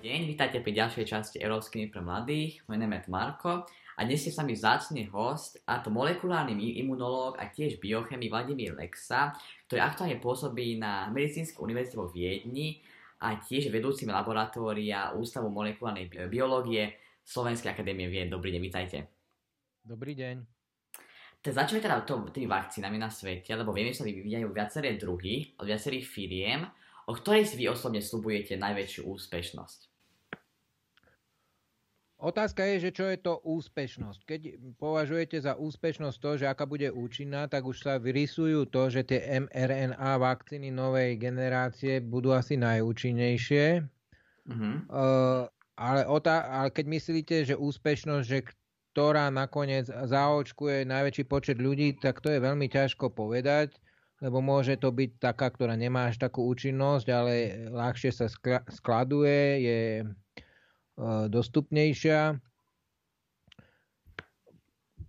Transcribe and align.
deň, 0.00 0.32
vítajte 0.32 0.64
pri 0.64 0.72
ďalšej 0.72 1.04
časti 1.04 1.36
Európskej 1.44 1.92
pre 1.92 2.00
mladých. 2.00 2.64
Moje 2.64 2.78
meno 2.80 2.96
je 2.96 3.04
Marko 3.12 3.68
a 3.68 4.00
dnes 4.00 4.24
je 4.24 4.32
s 4.32 4.40
nami 4.40 4.56
vzácný 4.56 5.12
host, 5.12 5.60
a 5.68 5.84
to 5.84 5.92
molekulárny 5.92 6.56
imunológ 6.80 7.36
a 7.36 7.52
tiež 7.52 7.76
biochemik 7.76 8.32
Vladimír 8.32 8.72
Lexa, 8.72 9.36
ktorý 9.68 9.84
aktuálne 9.84 10.16
pôsobí 10.16 10.80
na 10.80 11.12
Medicínskej 11.12 11.60
univerzite 11.60 12.00
vo 12.00 12.08
Viedni 12.08 12.80
a 13.20 13.36
tiež 13.36 13.68
vedúcim 13.68 14.08
laboratória 14.08 15.12
Ústavu 15.12 15.52
molekulárnej 15.52 16.08
biológie 16.32 16.96
Slovenskej 17.20 17.76
akadémie 17.76 18.08
vied. 18.08 18.32
Dobrý 18.32 18.56
deň, 18.56 18.62
vítajte. 18.64 19.04
Dobrý 19.84 20.16
deň. 20.16 20.40
Tak 21.44 21.52
začneme 21.52 21.84
teda 21.84 22.00
tými 22.08 22.48
vakcínami 22.48 22.96
na 22.96 23.12
svete, 23.12 23.52
lebo 23.52 23.76
vieme, 23.76 23.92
že 23.92 24.00
sa 24.00 24.08
vyvíjajú 24.08 24.48
viaceré 24.48 24.96
druhy 24.96 25.60
od 25.60 25.68
viacerých 25.68 26.08
firiem 26.08 26.64
o 27.10 27.12
ktorej 27.18 27.42
si 27.42 27.58
vy 27.58 27.66
osobne 27.66 27.98
slubujete 27.98 28.54
najväčšiu 28.54 29.02
úspešnosť? 29.02 29.89
Otázka 32.20 32.68
je, 32.68 32.88
že 32.88 32.90
čo 32.92 33.08
je 33.08 33.16
to 33.16 33.40
úspešnosť. 33.40 34.20
Keď 34.28 34.40
považujete 34.76 35.40
za 35.40 35.56
úspešnosť 35.56 36.16
to, 36.20 36.30
že 36.36 36.46
aká 36.52 36.68
bude 36.68 36.92
účinná, 36.92 37.48
tak 37.48 37.64
už 37.64 37.80
sa 37.80 37.96
vyrysujú 37.96 38.68
to, 38.68 38.92
že 38.92 39.08
tie 39.08 39.40
mRNA 39.48 40.20
vakcíny 40.20 40.68
novej 40.68 41.16
generácie 41.16 42.04
budú 42.04 42.36
asi 42.36 42.60
najúčinnejšie. 42.60 43.88
Uh-huh. 44.44 44.64
Uh, 44.92 45.42
ale, 45.80 46.04
otá- 46.04 46.44
ale 46.44 46.68
keď 46.68 46.86
myslíte, 46.92 47.36
že 47.48 47.56
úspešnosť, 47.56 48.26
že 48.28 48.44
ktorá 48.92 49.32
nakoniec 49.32 49.88
zaočkuje 49.88 50.84
najväčší 50.84 51.24
počet 51.24 51.56
ľudí, 51.56 51.96
tak 51.96 52.20
to 52.20 52.28
je 52.28 52.44
veľmi 52.44 52.68
ťažko 52.68 53.08
povedať 53.16 53.80
lebo 54.20 54.44
môže 54.44 54.76
to 54.76 54.92
byť 54.92 55.16
taká, 55.16 55.48
ktorá 55.48 55.74
nemá 55.80 56.12
až 56.12 56.20
takú 56.20 56.44
účinnosť, 56.44 57.06
ale 57.08 57.32
ľahšie 57.72 58.12
sa 58.12 58.28
skladuje, 58.68 59.40
je 59.64 59.80
dostupnejšia. 61.32 62.36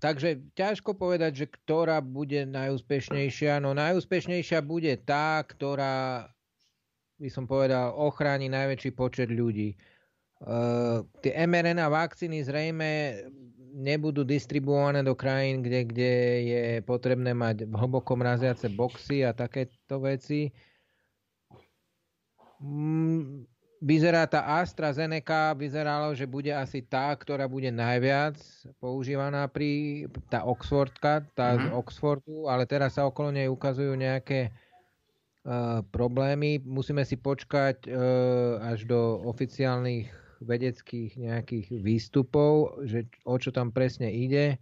Takže 0.01 0.41
ťažko 0.57 0.97
povedať, 0.97 1.45
že 1.45 1.45
ktorá 1.45 2.01
bude 2.01 2.49
najúspešnejšia. 2.49 3.61
No 3.61 3.77
najúspešnejšia 3.77 4.65
bude 4.65 4.97
tá, 4.97 5.45
ktorá, 5.45 6.25
by 7.21 7.29
som 7.29 7.45
povedal, 7.45 7.93
ochráni 7.93 8.49
najväčší 8.49 8.97
počet 8.97 9.29
ľudí. 9.29 9.77
Uh, 10.41 11.05
tie 11.21 11.37
mRNA 11.45 11.85
vakcíny 11.85 12.41
zrejme 12.41 13.21
nebudú 13.77 14.25
distribuované 14.25 15.05
do 15.05 15.13
krajín, 15.13 15.61
kde, 15.61 15.85
kde 15.85 16.11
je 16.49 16.63
potrebné 16.81 17.37
mať 17.37 17.69
hlboko 17.69 18.17
mraziace 18.17 18.73
boxy 18.73 19.21
a 19.21 19.37
takéto 19.37 20.01
veci. 20.01 20.49
Mm, 22.57 23.45
vyzerá 23.81 24.29
tá 24.29 24.61
AstraZeneca, 24.61 25.57
vyzeralo, 25.57 26.13
že 26.13 26.29
bude 26.29 26.53
asi 26.53 26.85
tá, 26.85 27.09
ktorá 27.17 27.49
bude 27.49 27.73
najviac 27.73 28.37
používaná 28.77 29.49
pri 29.49 30.05
tá 30.29 30.45
Oxfordka, 30.45 31.25
tá 31.33 31.57
mm-hmm. 31.57 31.65
z 31.65 31.65
mhm. 31.65 31.73
Oxfordu, 31.81 32.37
ale 32.45 32.69
teraz 32.69 32.95
sa 32.95 33.09
okolo 33.09 33.33
nej 33.33 33.49
ukazujú 33.49 33.97
nejaké 33.97 34.53
uh, 34.53 35.81
problémy. 35.89 36.61
Musíme 36.61 37.01
si 37.01 37.17
počkať 37.17 37.89
uh, 37.89 38.61
až 38.61 38.85
do 38.85 39.25
oficiálnych 39.25 40.13
vedeckých 40.41 41.21
nejakých 41.21 41.67
výstupov, 41.81 42.81
že 42.85 43.09
o 43.25 43.37
čo 43.37 43.53
tam 43.53 43.73
presne 43.73 44.09
ide. 44.09 44.57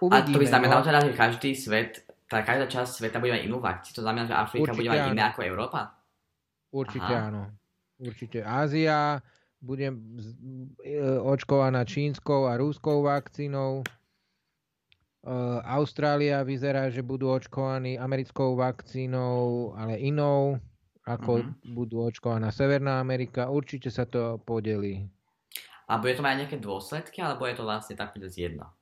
Uvidíme, 0.00 0.32
a 0.32 0.36
to 0.36 0.40
by 0.40 0.48
znamenalo 0.48 0.80
no. 0.80 0.88
teda, 0.88 1.00
že 1.04 1.12
každý 1.12 1.50
svet, 1.56 2.04
tá 2.28 2.40
každá 2.40 2.68
časť 2.68 3.04
sveta 3.04 3.20
bude 3.20 3.36
mať 3.36 3.44
inú 3.44 3.60
vakcínu, 3.60 3.96
to 4.00 4.04
znamená, 4.04 4.24
že 4.24 4.36
Afrika 4.36 4.72
Určite 4.72 4.80
bude 4.80 4.90
mať 4.92 5.04
iné 5.12 5.22
ako 5.28 5.40
Európa? 5.44 6.03
Určite 6.74 7.12
Aha. 7.14 7.30
áno. 7.30 7.42
Určite 8.02 8.42
Ázia 8.42 9.22
bude 9.62 9.94
e, 9.94 9.96
očkovaná 11.22 11.86
čínskou 11.86 12.50
a 12.50 12.58
rúskou 12.58 13.06
vakcínou. 13.06 13.80
E, 13.80 13.84
Austrália 15.62 16.42
vyzerá, 16.42 16.90
že 16.90 17.06
budú 17.06 17.30
očkovaní 17.30 17.94
americkou 17.94 18.58
vakcínou, 18.58 19.72
ale 19.78 20.02
inou 20.02 20.58
ako 21.04 21.44
mm-hmm. 21.44 21.74
budú 21.76 22.08
očkovaná 22.08 22.48
Severná 22.48 22.96
Amerika, 22.96 23.52
určite 23.52 23.92
sa 23.92 24.08
to 24.08 24.40
podeli. 24.42 25.04
A 25.84 26.00
bude 26.00 26.16
to 26.16 26.24
mať 26.24 26.48
nejaké 26.48 26.56
dôsledky, 26.56 27.20
alebo 27.20 27.44
je 27.44 27.54
to 27.60 27.64
vlastne 27.68 27.92
tak 27.92 28.16
jedno? 28.16 28.72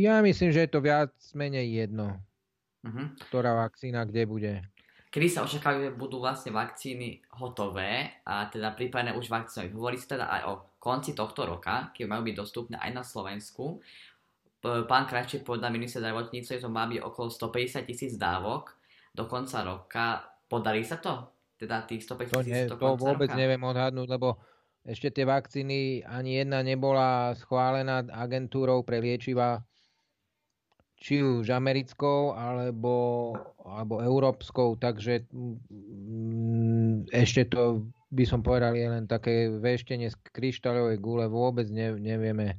Ja 0.00 0.24
myslím, 0.24 0.52
že 0.52 0.64
je 0.64 0.70
to 0.72 0.80
viac 0.80 1.12
menej 1.36 1.84
jedno. 1.84 2.16
Mm-hmm. 2.84 3.28
Ktorá 3.28 3.56
vakcína 3.56 4.04
kde 4.08 4.22
bude. 4.24 4.52
Kedy 5.14 5.30
sa 5.30 5.46
očakávajú, 5.46 5.78
že 5.86 5.92
budú 5.94 6.18
vlastne 6.18 6.50
vakcíny 6.50 7.22
hotové 7.38 8.18
a 8.26 8.50
teda 8.50 8.74
prípadne 8.74 9.14
už 9.14 9.30
vakcíny. 9.30 9.70
Hovorí 9.70 9.94
sa 9.94 10.18
teda 10.18 10.26
aj 10.26 10.42
o 10.50 10.54
konci 10.82 11.14
tohto 11.14 11.46
roka, 11.46 11.94
keď 11.94 12.10
majú 12.10 12.26
byť 12.26 12.34
dostupné 12.34 12.82
aj 12.82 12.90
na 12.90 13.06
Slovensku. 13.06 13.78
Pán 14.58 15.06
Krajčík 15.06 15.46
povedal 15.46 15.70
minister 15.70 16.02
zdravotníctva, 16.02 16.58
že 16.58 16.64
to 16.66 16.74
má 16.74 16.90
byť 16.90 16.98
okolo 16.98 17.30
150 17.30 17.86
tisíc 17.86 18.18
dávok 18.18 18.74
do 19.14 19.30
konca 19.30 19.62
roka. 19.62 20.26
Podarí 20.50 20.82
sa 20.82 20.98
to? 20.98 21.30
Teda 21.62 21.86
tých 21.86 22.02
150 22.10 22.34
to, 22.34 22.42
nie, 22.42 22.66
to 22.66 22.74
vôbec 22.74 23.30
roka? 23.30 23.38
neviem 23.38 23.62
odhadnúť, 23.62 24.10
lebo 24.10 24.42
ešte 24.82 25.14
tie 25.14 25.22
vakcíny 25.22 26.02
ani 26.02 26.42
jedna 26.42 26.66
nebola 26.66 27.38
schválená 27.38 28.02
agentúrou 28.10 28.82
pre 28.82 28.98
liečiva 28.98 29.62
či 31.04 31.20
už 31.20 31.52
americkou 31.52 32.32
alebo, 32.32 33.36
alebo 33.60 34.00
európskou, 34.00 34.80
takže 34.80 35.28
mm, 35.28 37.12
ešte 37.12 37.44
to 37.52 37.84
by 38.08 38.24
som 38.24 38.40
povedal 38.40 38.72
je 38.72 38.88
len 38.88 39.04
také 39.04 39.52
veštenie 39.52 40.08
z 40.08 40.16
kryštáľovej 40.32 40.96
gule, 41.04 41.28
vôbec 41.28 41.68
ne, 41.68 41.92
nevieme 42.00 42.56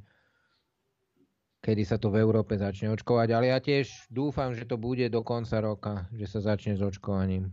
kedy 1.58 1.82
sa 1.82 1.98
to 1.98 2.14
v 2.14 2.22
Európe 2.22 2.54
začne 2.54 2.94
očkovať, 2.94 3.28
ale 3.34 3.50
ja 3.50 3.58
tiež 3.58 4.06
dúfam, 4.06 4.54
že 4.54 4.70
to 4.70 4.78
bude 4.78 5.02
do 5.10 5.26
konca 5.26 5.58
roka, 5.58 6.06
že 6.14 6.30
sa 6.30 6.54
začne 6.54 6.78
s 6.78 6.82
očkovaním. 6.86 7.50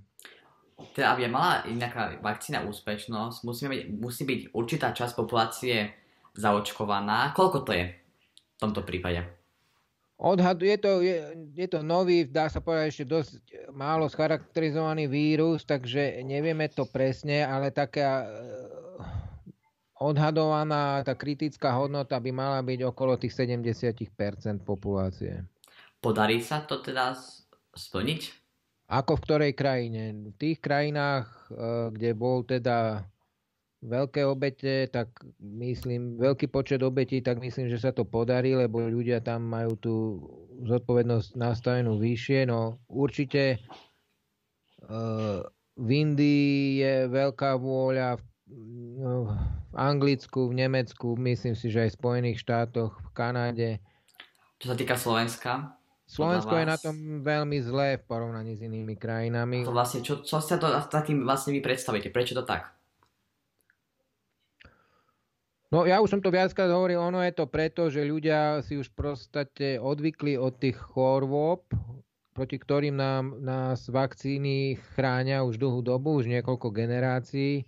Teda, 0.94 1.18
aby 1.18 1.26
mala 1.26 1.66
nejaká 1.66 2.22
vakcína 2.22 2.62
úspešnosť, 2.70 3.42
musí 3.42 3.66
byť, 3.66 3.82
musí 3.98 4.24
byť 4.30 4.42
určitá 4.54 4.94
časť 4.94 5.18
populácie 5.18 5.90
zaočkovaná. 6.38 7.34
Koľko 7.34 7.66
to 7.66 7.72
je 7.74 7.86
v 7.90 8.58
tomto 8.62 8.86
prípade? 8.86 9.43
Odhad, 10.14 10.62
je, 10.62 10.78
to, 10.78 11.02
je, 11.02 11.18
je 11.58 11.68
to 11.68 11.82
nový, 11.82 12.24
dá 12.30 12.48
sa 12.48 12.62
povedať 12.62 12.88
ešte 12.94 13.06
dosť 13.10 13.32
málo 13.74 14.08
scharakterizovaný 14.08 15.10
vírus, 15.10 15.66
takže 15.66 16.22
nevieme 16.22 16.70
to 16.70 16.86
presne, 16.88 17.44
ale 17.44 17.74
taká 17.74 18.30
odhadovaná 20.04 21.00
tá 21.02 21.16
kritická 21.16 21.72
hodnota 21.74 22.20
by 22.20 22.32
mala 22.36 22.60
byť 22.60 22.80
okolo 22.84 23.16
tých 23.16 23.34
70% 23.34 24.04
populácie. 24.68 25.48
Podarí 26.04 26.44
sa 26.44 26.68
to 26.68 26.84
teda 26.84 27.16
splniť? 27.72 28.22
Ako 28.92 29.16
v 29.16 29.24
ktorej 29.24 29.52
krajine? 29.56 30.12
V 30.12 30.36
tých 30.36 30.60
krajinách, 30.60 31.26
eh, 31.50 31.88
kde 31.96 32.12
bol 32.12 32.44
teda 32.44 33.08
veľké 33.84 34.24
obete, 34.24 34.88
tak 34.88 35.12
myslím, 35.40 36.16
veľký 36.16 36.48
počet 36.48 36.80
obetí, 36.80 37.20
tak 37.20 37.44
myslím, 37.44 37.68
že 37.68 37.84
sa 37.84 37.92
to 37.92 38.08
podarí, 38.08 38.56
lebo 38.56 38.80
ľudia 38.80 39.20
tam 39.20 39.44
majú 39.44 39.76
tú 39.76 39.96
zodpovednosť 40.64 41.36
nastavenú 41.36 42.00
vyššie. 42.00 42.48
No 42.48 42.80
určite 42.88 43.60
uh, 44.88 45.44
v 45.76 45.90
Indii 45.92 46.80
je 46.80 46.96
veľká 47.12 47.60
vôľa, 47.60 48.18
v 48.18 48.24
No, 48.94 49.34
v 49.74 49.76
Anglicku, 49.76 50.52
v 50.52 50.54
Nemecku, 50.54 51.18
myslím 51.18 51.58
si, 51.58 51.74
že 51.74 51.88
aj 51.88 51.96
v 51.96 51.98
Spojených 51.98 52.38
štátoch, 52.46 52.94
v 52.94 53.10
Kanáde. 53.16 53.70
Čo 54.62 54.74
sa 54.74 54.76
týka 54.78 54.94
Slovenska? 54.94 55.74
Slovensko 56.06 56.54
je 56.62 56.68
na 56.68 56.78
tom 56.78 57.26
veľmi 57.26 57.58
zlé 57.64 57.98
v 57.98 58.04
porovnaní 58.06 58.54
s 58.54 58.62
inými 58.62 58.94
krajinami. 59.00 59.66
To 59.66 59.74
vlastne, 59.74 60.06
čo, 60.06 60.22
čo 60.22 60.38
sa 60.38 60.62
to 60.62 60.70
takým 60.92 61.26
vlastne 61.26 61.58
vy 61.58 61.66
predstavíte? 61.66 62.14
Prečo 62.14 62.38
to 62.38 62.46
tak? 62.46 62.70
No 65.74 65.90
ja 65.90 65.98
už 66.06 66.14
som 66.14 66.22
to 66.22 66.30
viackrát 66.30 66.70
hovoril, 66.70 67.02
ono 67.02 67.26
je 67.26 67.34
to 67.34 67.50
preto, 67.50 67.90
že 67.90 68.06
ľudia 68.06 68.62
si 68.62 68.78
už 68.78 68.94
prostate 68.94 69.82
odvykli 69.82 70.38
od 70.38 70.54
tých 70.62 70.78
chorôb, 70.78 71.66
proti 72.38 72.62
ktorým 72.62 72.94
nám, 72.94 73.42
nás 73.42 73.90
vakcíny 73.90 74.78
chránia 74.94 75.42
už 75.42 75.58
dlhú 75.58 75.82
dobu, 75.82 76.22
už 76.22 76.30
niekoľko 76.30 76.70
generácií 76.70 77.66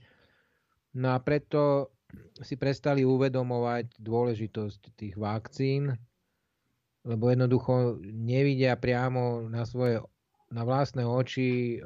No 0.96 1.12
a 1.12 1.20
preto 1.20 1.92
si 2.40 2.56
prestali 2.56 3.04
uvedomovať 3.04 4.00
dôležitosť 4.00 4.82
tých 4.96 5.16
vakcín, 5.20 5.92
lebo 7.04 7.28
jednoducho 7.28 8.00
nevidia 8.02 8.80
priamo 8.80 9.52
na 9.52 9.68
svoje 9.68 10.00
na 10.56 10.64
vlastné 10.64 11.04
oči 11.04 11.76
e, 11.76 11.78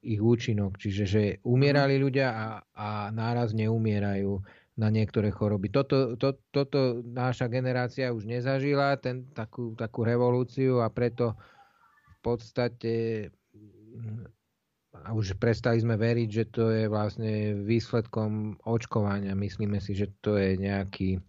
ich 0.00 0.22
účinok. 0.22 0.80
Čiže 0.80 1.04
že 1.04 1.22
umierali 1.44 2.00
mhm. 2.00 2.02
ľudia 2.02 2.28
a, 2.32 2.46
a 2.72 2.88
náraz 3.12 3.52
neumierajú 3.52 4.40
na 4.76 4.92
niektoré 4.92 5.32
choroby. 5.32 5.72
Toto, 5.72 6.20
to, 6.20 6.36
toto 6.52 7.00
naša 7.00 7.48
generácia 7.48 8.12
už 8.12 8.28
nezažila, 8.28 9.00
ten, 9.00 9.24
takú, 9.32 9.72
takú 9.72 10.04
revolúciu 10.04 10.84
a 10.84 10.92
preto 10.92 11.32
v 12.04 12.18
podstate 12.20 12.94
a 14.92 15.12
už 15.12 15.36
prestali 15.36 15.80
sme 15.80 15.96
veriť, 15.96 16.28
že 16.28 16.44
to 16.48 16.72
je 16.72 16.84
vlastne 16.88 17.64
výsledkom 17.64 18.60
očkovania. 18.64 19.36
Myslíme 19.36 19.80
si, 19.80 19.92
že 19.92 20.12
to 20.24 20.40
je 20.40 20.56
nejaký 20.56 21.20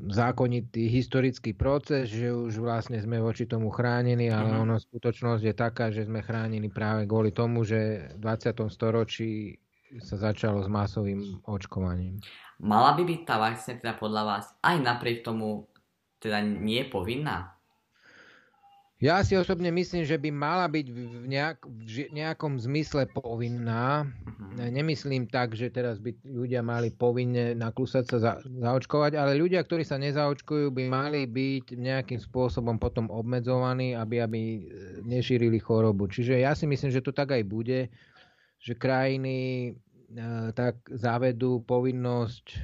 zákonitý 0.00 0.88
historický 0.88 1.52
proces, 1.52 2.08
že 2.08 2.32
už 2.32 2.56
vlastne 2.64 2.96
sme 3.04 3.20
voči 3.20 3.44
tomu 3.44 3.68
chránení, 3.68 4.32
ale 4.32 4.56
uh-huh. 4.56 4.64
ono 4.64 4.76
skutočnosť 4.80 5.42
je 5.44 5.54
taká, 5.54 5.92
že 5.92 6.08
sme 6.08 6.24
chránení 6.24 6.72
práve 6.72 7.04
kvôli 7.04 7.36
tomu, 7.36 7.68
že 7.68 8.08
v 8.16 8.20
20. 8.24 8.64
storočí 8.72 9.60
sa 9.98 10.16
začalo 10.30 10.62
s 10.62 10.70
masovým 10.70 11.42
očkovaním. 11.50 12.22
Mala 12.62 12.94
by 12.94 13.02
byť 13.02 13.20
tá 13.26 13.42
vakcína 13.42 13.82
teda 13.82 13.94
podľa 13.98 14.22
vás 14.22 14.44
aj 14.62 14.76
napriek 14.78 15.26
tomu 15.26 15.66
teda 16.22 16.38
nie 16.44 16.86
povinná? 16.86 17.58
Ja 19.00 19.24
si 19.24 19.32
osobne 19.32 19.72
myslím, 19.72 20.04
že 20.04 20.20
by 20.20 20.28
mala 20.28 20.68
byť 20.68 20.86
v, 20.92 21.24
nejak, 21.24 21.64
v 21.64 22.12
nejakom 22.12 22.60
zmysle 22.60 23.08
povinná. 23.08 24.04
Uh-huh. 24.04 24.68
Nemyslím 24.68 25.24
tak, 25.24 25.56
že 25.56 25.72
teraz 25.72 25.96
by 25.96 26.12
ľudia 26.20 26.60
mali 26.60 26.92
povinne 26.92 27.56
naklusať 27.56 28.04
sa 28.04 28.16
za, 28.20 28.32
zaočkovať, 28.44 29.16
ale 29.16 29.40
ľudia, 29.40 29.64
ktorí 29.64 29.88
sa 29.88 29.96
nezaočkujú, 29.96 30.68
by 30.76 30.84
mali 30.92 31.24
byť 31.24 31.80
nejakým 31.80 32.20
spôsobom 32.20 32.76
potom 32.76 33.08
obmedzovaní, 33.08 33.96
aby, 33.96 34.20
aby 34.20 34.40
e, 34.40 34.60
nešírili 35.08 35.56
chorobu. 35.56 36.04
Čiže 36.04 36.44
ja 36.44 36.52
si 36.52 36.68
myslím, 36.68 36.92
že 36.92 37.00
to 37.00 37.16
tak 37.16 37.32
aj 37.32 37.40
bude, 37.48 37.88
že 38.60 38.76
krajiny 38.76 39.36
e, 39.66 39.70
tak 40.52 40.78
zavedú 40.92 41.64
povinnosť 41.64 42.60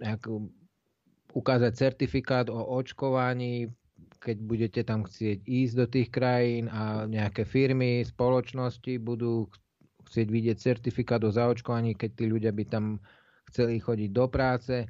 nejakú, 0.00 0.48
ukázať 1.36 1.72
certifikát 1.76 2.46
o 2.48 2.60
očkovaní 2.80 3.68
keď 4.26 4.36
budete 4.42 4.82
tam 4.82 5.06
chcieť 5.06 5.46
ísť 5.46 5.74
do 5.78 5.86
tých 5.86 6.08
krajín 6.10 6.66
a 6.66 7.06
nejaké 7.06 7.46
firmy, 7.46 8.02
spoločnosti 8.02 8.98
budú 8.98 9.46
chcieť 10.10 10.26
vidieť 10.26 10.56
certifikát 10.58 11.22
o 11.22 11.30
zaočkovaní, 11.30 11.94
keď 11.94 12.10
tí 12.18 12.24
ľudia 12.26 12.50
by 12.50 12.64
tam 12.66 12.98
chceli 13.54 13.78
chodiť 13.78 14.10
do 14.10 14.26
práce. 14.26 14.86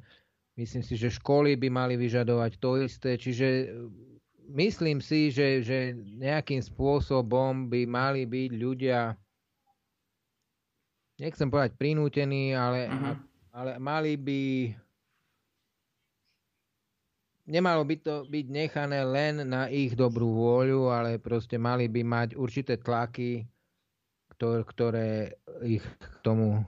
Myslím 0.57 0.81
si, 0.81 0.97
že 0.97 1.13
školy 1.13 1.53
by 1.53 1.69
mali 1.69 2.01
vyžadovať 2.01 2.51
to 2.57 2.81
isté, 2.81 3.13
čiže 3.13 3.69
myslím 4.47 5.03
si, 5.03 5.29
že, 5.29 5.61
že 5.63 5.95
nejakým 6.17 6.63
spôsobom 6.63 7.67
by 7.67 7.83
mali 7.87 8.23
byť 8.23 8.51
ľudia, 8.55 8.99
nechcem 11.19 11.51
povedať 11.51 11.75
prinútení, 11.75 12.55
ale, 12.55 12.87
uh-huh. 12.87 13.15
ale 13.51 13.71
mali 13.81 14.13
by 14.15 14.41
nemalo 17.47 17.87
by 17.87 17.95
to 18.03 18.15
byť 18.27 18.45
nechané 18.51 19.01
len 19.07 19.47
na 19.47 19.71
ich 19.71 19.95
dobrú 19.95 20.35
vôľu, 20.35 20.91
ale 20.91 21.17
proste 21.17 21.55
mali 21.55 21.87
by 21.87 22.03
mať 22.03 22.29
určité 22.35 22.75
tlaky, 22.75 23.47
ktoré, 24.37 25.33
ich 25.63 25.81
k 25.81 26.15
tomu 26.21 26.61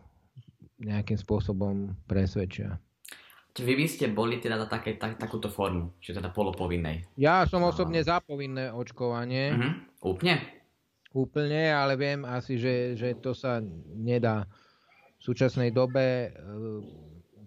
nejakým 0.79 1.19
spôsobom 1.19 1.93
presvedčia. 2.07 2.79
Čiže 3.49 3.65
vy 3.65 3.73
by 3.75 3.85
ste 3.89 4.05
boli 4.13 4.37
teda 4.37 4.61
za 4.61 4.67
také, 4.69 4.95
tak, 4.95 5.17
takúto 5.17 5.49
formu, 5.49 5.97
čiže 5.99 6.21
teda 6.21 6.29
polopovinnej? 6.29 7.17
Ja 7.17 7.43
som 7.49 7.65
osobne 7.65 7.99
za 8.05 8.21
povinné 8.21 8.69
očkovanie. 8.69 9.51
Uh-huh. 9.51 10.15
Úplne? 10.15 10.35
Úplne, 11.09 11.73
ale 11.73 11.97
viem 11.97 12.21
asi, 12.23 12.61
že, 12.61 12.93
že 12.93 13.17
to 13.17 13.33
sa 13.33 13.57
nedá 13.97 14.45
v 15.17 15.21
súčasnej 15.25 15.73
dobe 15.73 16.29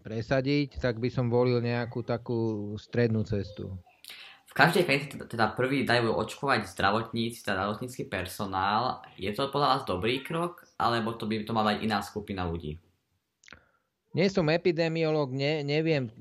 presadiť, 0.02 0.82
tak 0.82 0.98
by 0.98 1.08
som 1.08 1.30
volil 1.30 1.62
nejakú 1.62 2.02
takú 2.02 2.74
strednú 2.76 3.22
cestu. 3.22 3.70
V 4.50 4.52
každej 4.52 4.84
krajine 4.84 5.06
teda 5.24 5.56
prvý 5.56 5.88
dajú 5.88 6.12
očkovať 6.12 6.68
zdravotníci, 6.68 7.40
teda 7.40 7.64
zdravotnícky 7.64 8.04
personál. 8.04 9.00
Je 9.16 9.32
to 9.32 9.48
podľa 9.48 9.78
vás 9.78 9.82
dobrý 9.88 10.20
krok, 10.20 10.68
alebo 10.76 11.16
to 11.16 11.24
by 11.24 11.40
to 11.40 11.56
mala 11.56 11.72
aj 11.72 11.80
iná 11.80 12.04
skupina 12.04 12.44
ľudí? 12.44 12.76
Nie 14.12 14.28
som 14.28 14.52
epidemiolog, 14.52 15.32
ne, 15.32 15.64
neviem 15.64 16.12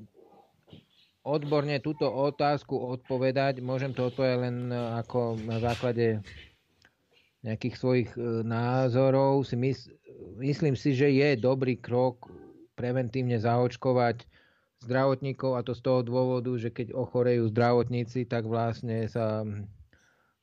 odborne 1.22 1.78
túto 1.78 2.10
otázku 2.10 2.74
odpovedať. 2.74 3.62
Môžem 3.62 3.94
to 3.94 4.10
odpovedať 4.10 4.38
len 4.50 4.56
e, 4.70 4.76
ako 4.98 5.38
na 5.38 5.62
základe 5.62 6.18
nejakých 7.46 7.74
svojich 7.78 8.10
e, 8.18 8.42
názorov. 8.42 9.46
Si 9.46 9.54
mys- 9.54 9.90
myslím 10.42 10.74
si, 10.74 10.94
že 10.94 11.10
je 11.14 11.38
dobrý 11.38 11.78
krok 11.78 12.26
preventívne 12.74 13.38
zaočkovať 13.38 14.26
zdravotníkov 14.82 15.54
a 15.54 15.62
to 15.62 15.78
z 15.78 15.82
toho 15.86 16.02
dôvodu, 16.02 16.50
že 16.58 16.74
keď 16.74 16.90
ochorejú 16.90 17.54
zdravotníci, 17.54 18.26
tak 18.26 18.42
vlastne 18.50 19.06
sa 19.06 19.46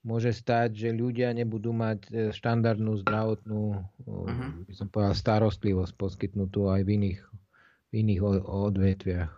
môže 0.04 0.32
stať, 0.32 0.88
že 0.88 0.90
ľudia 0.96 1.36
nebudú 1.36 1.76
mať 1.76 2.00
e, 2.08 2.10
štandardnú 2.32 3.00
zdravotnú 3.04 3.64
uh-huh. 4.08 4.50
by 4.64 4.74
som 4.74 4.88
povedal, 4.88 5.16
starostlivosť 5.16 5.94
poskytnutú 6.00 6.72
aj 6.72 6.82
v 6.88 6.90
iných, 6.96 7.20
v 7.90 7.94
iných 7.94 8.22
odvetviach. 8.48 9.32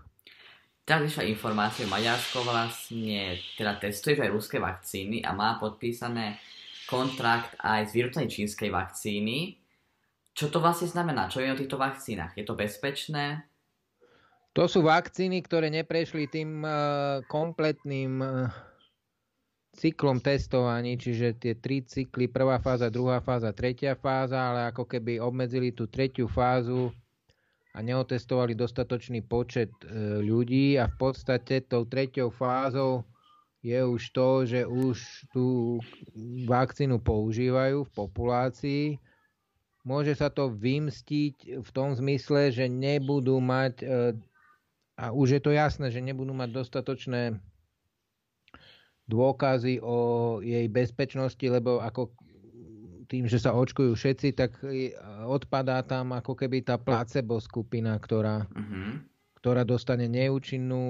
Vyšla 0.92 1.24
informácia, 1.24 1.88
Maďarsko 1.88 2.44
vlastne 2.44 3.40
teda 3.56 3.80
testuje 3.80 4.20
aj 4.20 4.34
ruské 4.34 4.60
vakcíny 4.60 5.24
a 5.24 5.32
má 5.32 5.56
podpísané 5.56 6.36
kontrakt 6.84 7.56
aj 7.64 7.88
z 7.88 7.92
výrobcami 7.96 8.28
čínskej 8.28 8.68
vakcíny 8.68 9.62
čo 10.32 10.48
to 10.48 10.64
vlastne 10.64 10.88
znamená? 10.88 11.28
Čo 11.28 11.44
je 11.44 11.52
o 11.52 11.60
týchto 11.60 11.76
vakcínach? 11.76 12.32
Je 12.40 12.48
to 12.48 12.56
bezpečné? 12.56 13.44
To 14.56 14.68
sú 14.68 14.84
vakcíny, 14.84 15.44
ktoré 15.44 15.72
neprešli 15.72 16.28
tým 16.28 16.64
uh, 16.64 17.24
kompletným 17.28 18.20
cyklom 19.72 20.20
testovaní, 20.20 21.00
čiže 21.00 21.40
tie 21.40 21.54
tri 21.56 21.82
cykly, 21.82 22.28
prvá 22.28 22.60
fáza, 22.60 22.92
druhá 22.92 23.24
fáza, 23.24 23.56
tretia 23.56 23.96
fáza, 23.96 24.52
ale 24.52 24.68
ako 24.68 24.84
keby 24.84 25.24
obmedzili 25.24 25.72
tú 25.72 25.88
tretiu 25.88 26.28
fázu 26.28 26.92
a 27.72 27.80
neotestovali 27.80 28.52
dostatočný 28.52 29.24
počet 29.24 29.72
uh, 29.88 30.20
ľudí. 30.20 30.76
A 30.76 30.92
v 30.92 30.96
podstate 31.00 31.64
tou 31.64 31.88
tretiou 31.88 32.28
fázou 32.28 33.08
je 33.62 33.78
už 33.78 34.02
to, 34.12 34.30
že 34.44 34.62
už 34.66 34.98
tú 35.32 35.78
vakcínu 36.50 36.98
používajú 37.00 37.86
v 37.86 37.92
populácii. 37.94 38.86
Môže 39.86 40.18
sa 40.18 40.34
to 40.34 40.50
vymstiť 40.50 41.62
v 41.62 41.70
tom 41.74 41.94
zmysle, 41.94 42.50
že 42.50 42.66
nebudú 42.70 43.38
mať, 43.42 43.74
e, 43.82 44.18
a 44.98 45.14
už 45.14 45.38
je 45.38 45.42
to 45.42 45.54
jasné, 45.54 45.90
že 45.94 46.02
nebudú 46.02 46.34
mať 46.34 46.50
dostatočné 46.54 47.38
dôkazy 49.12 49.84
o 49.84 50.40
jej 50.40 50.72
bezpečnosti, 50.72 51.44
lebo 51.44 51.84
ako 51.84 52.16
tým, 53.12 53.28
že 53.28 53.44
sa 53.44 53.52
očkujú 53.52 53.92
všetci, 53.92 54.40
tak 54.40 54.56
odpadá 55.28 55.84
tam 55.84 56.16
ako 56.16 56.32
keby 56.32 56.64
tá 56.64 56.80
placebo 56.80 57.44
skupina, 57.44 58.00
ktorá, 58.00 58.48
uh-huh. 58.48 59.04
ktorá 59.44 59.68
dostane 59.68 60.08
neúčinnú 60.08 60.84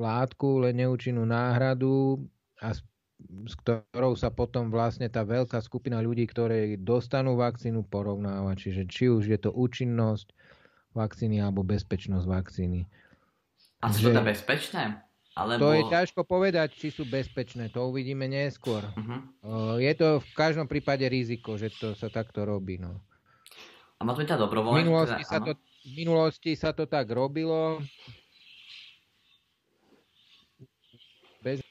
látku, 0.00 0.64
len 0.64 0.80
neúčinnú 0.80 1.28
náhradu 1.28 2.24
a 2.64 2.72
s 2.72 3.54
ktorou 3.60 4.16
sa 4.16 4.30
potom 4.32 4.70
vlastne 4.72 5.10
tá 5.10 5.26
veľká 5.26 5.60
skupina 5.60 6.00
ľudí, 6.00 6.24
ktoré 6.24 6.78
dostanú 6.80 7.36
vakcínu, 7.36 7.84
porovnáva. 7.84 8.56
Čiže 8.56 8.88
či 8.88 9.10
už 9.12 9.28
je 9.28 9.36
to 9.36 9.50
účinnosť 9.52 10.32
vakcíny 10.96 11.42
alebo 11.42 11.66
bezpečnosť 11.66 12.24
vakcíny. 12.24 12.86
A 13.82 13.90
sú 13.90 14.14
to 14.14 14.22
bezpečné? 14.22 15.07
Alebo... 15.38 15.62
To 15.62 15.68
je 15.70 15.86
ťažko 15.86 16.26
povedať, 16.26 16.74
či 16.74 16.90
sú 16.90 17.06
bezpečné. 17.06 17.70
To 17.70 17.94
uvidíme 17.94 18.26
neskôr. 18.26 18.82
Uh-huh. 18.82 19.78
Je 19.78 19.94
to 19.94 20.18
v 20.18 20.30
každom 20.34 20.66
prípade 20.66 21.06
riziko, 21.06 21.54
že 21.54 21.70
to 21.70 21.94
sa 21.94 22.10
takto 22.10 22.42
robí. 22.42 22.82
No. 22.82 22.98
A 24.02 24.02
teda 24.18 24.34
dobrovoľne? 24.34 24.82
V 24.82 24.82
minulosti, 24.82 25.22
teda, 25.22 25.30
sa 25.30 25.38
to, 25.38 25.50
v 25.86 25.92
minulosti 25.94 26.52
sa 26.58 26.70
to 26.74 26.90
tak 26.90 27.06
robilo. 27.14 27.78
Bez 31.38 31.62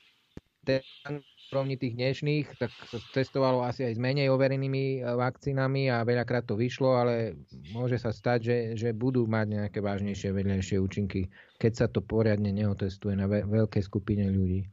úrovni 1.52 1.80
tých 1.80 1.96
dnešných, 1.96 2.60
tak 2.60 2.72
sa 2.92 3.00
testovalo 3.16 3.64
asi 3.64 3.88
aj 3.88 3.96
s 3.96 4.04
menej 4.04 4.28
overenými 4.32 5.00
e, 5.00 5.10
vakcínami 5.16 5.88
a 5.88 6.04
veľakrát 6.04 6.44
to 6.44 6.60
vyšlo, 6.60 7.00
ale 7.00 7.40
môže 7.72 7.96
sa 8.00 8.12
stať, 8.12 8.40
že, 8.44 8.58
že 8.76 8.90
budú 8.92 9.24
mať 9.26 9.46
nejaké 9.60 9.80
vážnejšie 9.80 10.36
vedľajšie 10.36 10.78
účinky, 10.80 11.32
keď 11.56 11.72
sa 11.72 11.86
to 11.88 12.04
poriadne 12.04 12.52
neotestuje 12.52 13.16
na 13.16 13.32
ve- 13.32 13.48
veľkej 13.48 13.84
skupine 13.84 14.28
ľudí. 14.28 14.68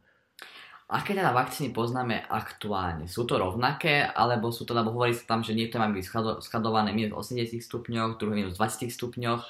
Aké 0.84 1.16
teda 1.16 1.32
vakcíny 1.32 1.72
poznáme 1.72 2.28
aktuálne? 2.28 3.08
Sú 3.08 3.24
to 3.24 3.40
rovnaké, 3.40 4.04
alebo 4.04 4.52
sú 4.52 4.68
to, 4.68 4.76
lebo 4.76 4.92
hovorí 4.92 5.16
sa 5.16 5.24
tam, 5.24 5.40
že 5.40 5.56
niektoré 5.56 5.80
majú 5.80 5.96
byť 5.96 6.06
skladované 6.44 6.92
minus 6.92 7.16
80 7.32 7.56
stupňoch, 7.56 8.20
druhé 8.20 8.44
minus 8.44 8.60
20 8.60 8.92
stupňoch. 8.92 9.42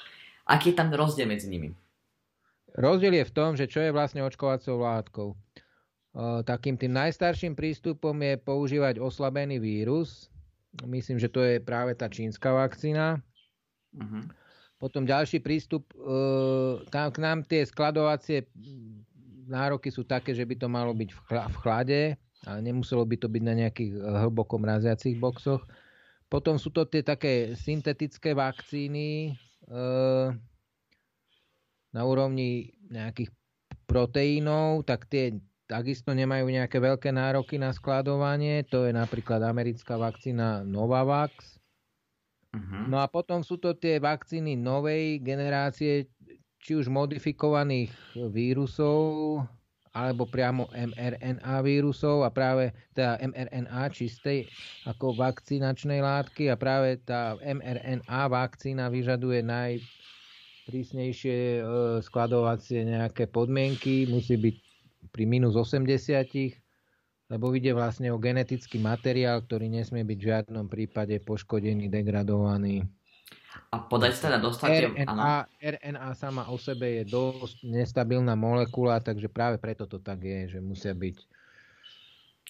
Aký 0.47 0.71
je 0.71 0.79
tam 0.79 0.95
rozdiel 0.95 1.27
medzi 1.27 1.51
nimi? 1.51 1.75
Rozdiel 2.75 3.19
je 3.19 3.27
v 3.27 3.35
tom, 3.35 3.59
že 3.59 3.67
čo 3.67 3.83
je 3.83 3.91
vlastne 3.91 4.23
očkovacou 4.23 4.79
látkou. 4.79 5.27
Takým 6.47 6.79
tým 6.79 6.95
najstarším 6.95 7.59
prístupom 7.59 8.15
je 8.23 8.39
používať 8.39 9.03
oslabený 9.03 9.59
vírus. 9.59 10.31
Myslím, 10.87 11.19
že 11.19 11.27
to 11.27 11.43
je 11.43 11.59
práve 11.59 11.91
tá 11.95 12.07
čínska 12.07 12.55
vakcína. 12.55 13.19
Uh-huh. 13.95 14.23
Potom 14.79 15.03
ďalší 15.03 15.43
prístup, 15.43 15.87
tam 16.91 17.11
k 17.11 17.17
nám 17.19 17.43
tie 17.43 17.67
skladovacie 17.67 18.47
nároky 19.47 19.91
sú 19.91 20.07
také, 20.07 20.31
že 20.31 20.47
by 20.47 20.55
to 20.55 20.67
malo 20.71 20.95
byť 20.95 21.09
v 21.15 21.57
chlade 21.59 22.01
ale 22.45 22.61
nemuselo 22.61 23.01
by 23.03 23.17
to 23.17 23.27
byť 23.27 23.43
na 23.43 23.53
nejakých 23.65 23.91
hlboko 23.97 24.61
mraziacich 24.61 25.17
boxoch. 25.17 25.65
Potom 26.29 26.61
sú 26.61 26.69
to 26.69 26.85
tie 26.85 27.01
také 27.01 27.57
syntetické 27.57 28.37
vakcíny 28.37 29.33
na 31.89 32.01
úrovni 32.05 32.77
nejakých 32.93 33.33
proteínov, 33.89 34.85
tak 34.85 35.09
tie 35.09 35.33
takisto 35.65 36.13
nemajú 36.13 36.45
nejaké 36.49 36.77
veľké 36.77 37.09
nároky 37.09 37.57
na 37.57 37.73
skladovanie. 37.73 38.65
To 38.69 38.85
je 38.85 38.93
napríklad 38.93 39.41
americká 39.41 39.97
vakcína 39.97 40.61
Novavax. 40.65 41.57
Uh-huh. 42.55 42.87
No 42.87 43.01
a 43.01 43.09
potom 43.09 43.43
sú 43.43 43.57
to 43.57 43.75
tie 43.75 43.99
vakcíny 43.99 44.55
novej 44.55 45.19
generácie, 45.19 46.07
či 46.61 46.71
už 46.73 46.89
modifikovaných 46.89 47.93
vírusov, 48.33 49.43
alebo 49.95 50.27
priamo 50.27 50.67
mRNA 50.75 51.55
vírusov 51.63 52.27
a 52.27 52.29
práve 52.29 52.75
teda 52.91 53.15
mRNA 53.31 53.87
čistej 53.95 54.43
ako 54.83 55.15
vakcinačnej 55.15 56.03
látky 56.03 56.51
a 56.51 56.59
práve 56.59 56.99
tá 57.07 57.39
mRNA 57.39 58.21
vakcína 58.27 58.91
vyžaduje 58.91 59.39
najprísnejšie 59.39 61.37
e, 61.39 61.61
skladovacie 62.03 62.83
nejaké 62.83 63.31
podmienky, 63.31 64.03
musí 64.11 64.35
byť 64.35 64.74
pri 65.15 65.23
minus 65.23 65.55
80, 65.55 65.95
lebo 67.31 67.55
ide 67.55 67.71
vlastne 67.71 68.11
o 68.11 68.19
genetický 68.19 68.83
materiál, 68.83 69.39
ktorý 69.39 69.71
nesmie 69.71 70.03
byť 70.03 70.19
v 70.19 70.27
žiadnom 70.27 70.67
prípade 70.67 71.15
poškodený, 71.23 71.87
degradovaný. 71.87 72.83
A 73.71 73.79
podať 73.79 74.11
sa 74.19 74.21
teda 74.27 74.43
dostate... 74.43 74.91
RNA, 74.91 75.47
RNA 75.63 76.09
sama 76.19 76.51
o 76.51 76.59
sebe 76.59 76.99
je 76.99 77.03
dosť 77.07 77.63
nestabilná 77.63 78.35
molekula, 78.35 78.99
takže 78.99 79.31
práve 79.31 79.55
preto 79.55 79.87
to 79.87 80.03
tak 80.03 80.19
je, 80.19 80.59
že 80.59 80.59
musia 80.59 80.91
byť... 80.91 81.15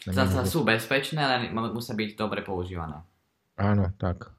Zasa 0.10 0.44
sú 0.44 0.66
bezpečné, 0.66 1.22
ale 1.22 1.54
musia 1.54 1.94
byť 1.94 2.18
dobre 2.18 2.42
používané. 2.42 3.00
Áno, 3.56 3.96
tak. 3.96 4.36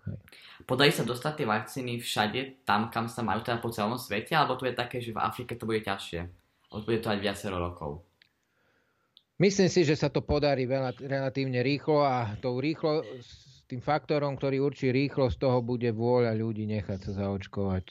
Podajú 0.68 0.92
sa 0.92 1.04
dostať 1.08 1.32
tie 1.40 1.46
vakcíny 1.48 1.96
všade, 1.96 2.68
tam, 2.68 2.92
kam 2.92 3.08
sa 3.08 3.24
majú 3.24 3.40
teda 3.40 3.62
po 3.62 3.72
celom 3.72 3.96
svete, 3.96 4.36
alebo 4.36 4.60
to 4.60 4.68
je 4.68 4.76
také, 4.76 5.00
že 5.00 5.16
v 5.16 5.22
Afrike 5.22 5.56
to 5.56 5.64
bude 5.64 5.80
ťažšie? 5.80 6.20
Alebo 6.68 6.84
bude 6.84 7.00
to 7.00 7.08
aj 7.08 7.22
viacero 7.24 7.56
rokov? 7.56 8.04
Myslím 9.36 9.68
si, 9.68 9.84
že 9.84 10.00
sa 10.00 10.08
to 10.08 10.24
podarí 10.24 10.64
veľa, 10.64 10.96
relatívne 10.96 11.60
rýchlo 11.60 12.00
a 12.00 12.40
tou 12.40 12.56
rýchlo 12.56 13.04
tým 13.66 13.82
faktorom, 13.82 14.38
ktorý 14.38 14.62
určí 14.62 14.94
rýchlo, 14.94 15.26
z 15.28 15.42
toho 15.42 15.58
bude 15.58 15.90
vôľa 15.90 16.38
ľudí 16.38 16.64
nechať 16.70 16.98
sa 17.02 17.12
zaočkovať. 17.26 17.84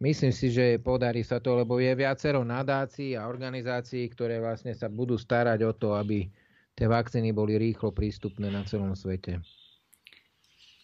Myslím 0.00 0.32
si, 0.32 0.48
že 0.48 0.80
podarí 0.80 1.20
sa 1.20 1.36
to, 1.38 1.52
lebo 1.52 1.78
je 1.78 1.92
viacero 1.92 2.40
nadácií 2.42 3.12
a 3.12 3.28
organizácií, 3.28 4.08
ktoré 4.08 4.40
vlastne 4.40 4.72
sa 4.72 4.88
budú 4.88 5.20
starať 5.20 5.68
o 5.68 5.72
to, 5.76 5.94
aby 5.94 6.26
tie 6.72 6.86
vakcíny 6.88 7.30
boli 7.36 7.60
rýchlo 7.60 7.92
prístupné 7.92 8.48
na 8.48 8.64
celom 8.64 8.96
svete. 8.96 9.44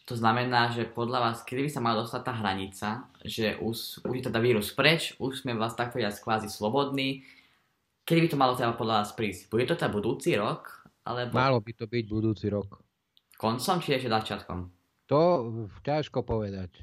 To 0.04 0.12
znamená, 0.12 0.68
že 0.68 0.84
podľa 0.84 1.32
vás, 1.32 1.36
kedy 1.48 1.64
by 1.64 1.70
sa 1.72 1.80
mala 1.80 2.04
dostať 2.04 2.22
tá 2.28 2.32
hranica, 2.36 2.88
že 3.24 3.56
už, 3.56 4.04
už 4.04 4.28
teda 4.28 4.36
vírus 4.36 4.68
preč, 4.76 5.16
už 5.16 5.40
sme 5.40 5.56
vlastne 5.56 5.88
tak 5.88 5.96
povedať 5.96 6.20
kvázi 6.20 6.52
slobodní, 6.52 7.24
kedy 8.04 8.20
by 8.24 8.28
to 8.30 8.38
malo 8.38 8.52
teda 8.54 8.76
podľa 8.76 9.02
vás 9.02 9.10
prísť? 9.16 9.48
Bude 9.48 9.64
to 9.64 9.74
teda 9.74 9.90
budúci 9.90 10.36
rok? 10.36 10.88
Alebo... 11.04 11.36
Malo 11.36 11.58
by 11.60 11.72
to 11.76 11.84
byť 11.88 12.04
budúci 12.08 12.46
rok. 12.48 12.80
Koncom 13.36 13.76
či 13.80 13.98
ešte 13.98 14.08
začiatkom? 14.08 14.58
To 15.08 15.20
ťažko 15.84 16.24
povedať. 16.24 16.80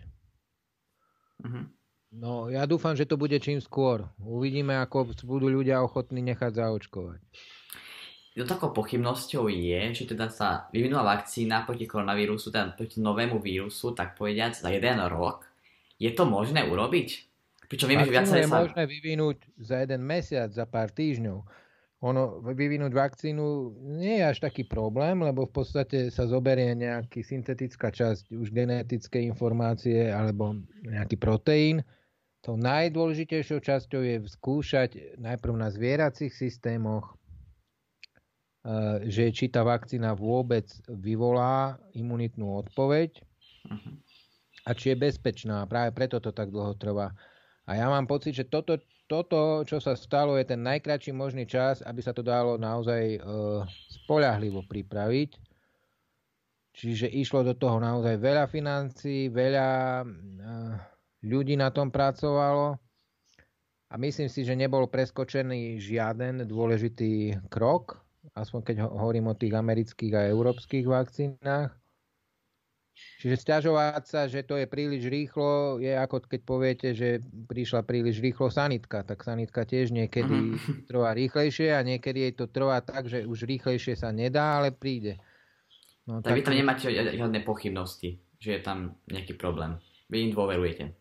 Uh-huh. 1.42 1.66
No, 2.12 2.52
ja 2.52 2.68
dúfam, 2.68 2.94
že 2.94 3.08
to 3.08 3.16
bude 3.18 3.34
čím 3.40 3.64
skôr. 3.64 4.06
Uvidíme, 4.22 4.78
ako 4.78 5.16
budú 5.26 5.48
ľudia 5.48 5.80
ochotní 5.82 6.22
nechať 6.22 6.60
zaočkovať. 6.60 7.24
Jo, 8.32 8.44
takou 8.48 8.72
pochybnosťou 8.76 9.48
je, 9.52 9.92
že 9.92 10.04
teda 10.08 10.32
sa 10.32 10.68
vyvinula 10.72 11.04
vakcína 11.04 11.68
proti 11.68 11.88
koronavírusu, 11.88 12.52
teda 12.52 12.76
proti 12.76 13.04
novému 13.04 13.40
vírusu, 13.44 13.92
tak 13.92 14.16
povediať, 14.16 14.64
za 14.64 14.70
jeden 14.72 15.04
rok. 15.08 15.48
Je 16.00 16.12
to 16.12 16.28
možné 16.28 16.68
urobiť? 16.68 17.31
Pričom 17.72 17.88
vieme, 17.88 18.04
že 18.04 18.12
viacej 18.12 18.40
je 18.44 18.50
sa... 18.52 18.60
možné 18.60 18.84
vyvinúť 18.84 19.38
za 19.56 19.80
jeden 19.80 20.04
mesiac, 20.04 20.52
za 20.52 20.68
pár 20.68 20.92
týždňov 20.92 21.40
ono, 22.02 22.42
vyvinúť 22.42 22.98
vakcínu 22.98 23.78
nie 24.02 24.18
je 24.18 24.26
až 24.26 24.42
taký 24.42 24.66
problém, 24.66 25.22
lebo 25.22 25.46
v 25.46 25.54
podstate 25.54 26.10
sa 26.10 26.26
zoberie 26.26 26.74
nejaký 26.74 27.22
syntetická 27.22 27.94
časť, 27.94 28.34
už 28.34 28.50
genetické 28.50 29.22
informácie 29.22 30.10
alebo 30.10 30.58
nejaký 30.82 31.22
proteín. 31.22 31.86
Tou 32.42 32.58
najdôležitejšou 32.58 33.62
časťou 33.62 34.02
je 34.02 34.18
skúšať 34.26 35.22
najprv 35.22 35.54
na 35.54 35.70
zvieracích 35.70 36.34
systémoch, 36.34 37.14
eh, 38.66 39.06
že 39.06 39.30
či 39.30 39.54
tá 39.54 39.62
vakcína 39.62 40.18
vôbec 40.18 40.66
vyvolá 40.90 41.78
imunitnú 41.94 42.50
odpoveď 42.66 43.22
mhm. 43.70 44.02
a 44.66 44.70
či 44.74 44.90
je 44.90 44.98
bezpečná. 44.98 45.70
Práve 45.70 45.94
preto 45.94 46.18
to 46.18 46.34
tak 46.34 46.50
dlho 46.50 46.74
trvá. 46.82 47.14
A 47.70 47.78
ja 47.78 47.88
mám 47.88 48.10
pocit, 48.10 48.34
že 48.34 48.50
toto 48.50 48.82
toto, 49.12 49.68
čo 49.68 49.84
sa 49.84 49.92
stalo, 50.00 50.40
je 50.40 50.48
ten 50.48 50.64
najkračší 50.64 51.12
možný 51.12 51.44
čas, 51.44 51.84
aby 51.84 52.00
sa 52.00 52.16
to 52.16 52.24
dalo 52.24 52.56
naozaj 52.56 53.04
e, 53.04 53.20
spolahlivo 54.08 54.64
pripraviť. 54.64 55.36
Čiže 56.72 57.12
išlo 57.12 57.44
do 57.44 57.52
toho 57.52 57.84
naozaj 57.84 58.16
veľa 58.16 58.48
financí, 58.48 59.28
veľa 59.28 60.00
e, 60.00 60.06
ľudí 61.28 61.60
na 61.60 61.76
tom 61.76 61.92
pracovalo 61.92 62.80
a 63.92 63.94
myslím 64.00 64.32
si, 64.32 64.48
že 64.48 64.56
nebol 64.56 64.88
preskočený 64.88 65.84
žiaden 65.84 66.48
dôležitý 66.48 67.36
krok, 67.52 68.00
aspoň 68.40 68.60
keď 68.64 68.76
hovorím 68.88 69.28
o 69.28 69.36
tých 69.36 69.52
amerických 69.52 70.14
a 70.16 70.32
európskych 70.32 70.88
vakcínach. 70.88 71.81
Čiže 73.22 73.38
stiažovať 73.38 74.04
sa, 74.10 74.26
že 74.26 74.42
to 74.42 74.58
je 74.58 74.66
príliš 74.66 75.06
rýchlo, 75.06 75.78
je 75.78 75.94
ako 75.94 76.26
keď 76.26 76.42
poviete, 76.42 76.88
že 76.98 77.22
prišla 77.22 77.86
príliš 77.86 78.18
rýchlo 78.18 78.50
sanitka. 78.50 79.06
Tak 79.06 79.22
sanitka 79.22 79.62
tiež 79.62 79.94
niekedy 79.94 80.58
uh-huh. 80.58 80.90
trvá 80.90 81.14
rýchlejšie 81.14 81.70
a 81.70 81.86
niekedy 81.86 82.26
jej 82.26 82.34
to 82.34 82.50
trvá 82.50 82.82
tak, 82.82 83.06
že 83.06 83.30
už 83.30 83.46
rýchlejšie 83.46 83.94
sa 83.94 84.10
nedá, 84.10 84.58
ale 84.58 84.74
príde. 84.74 85.22
No, 86.10 86.26
tak, 86.26 86.34
tak 86.34 86.38
vy 86.38 86.44
tam 86.50 86.56
nemáte 86.58 86.90
žiadne 86.90 87.46
pochybnosti, 87.46 88.18
že 88.42 88.50
je 88.58 88.62
tam 88.66 88.98
nejaký 89.06 89.38
problém. 89.38 89.78
Vy 90.10 90.26
im 90.26 90.32
dôverujete. 90.34 90.98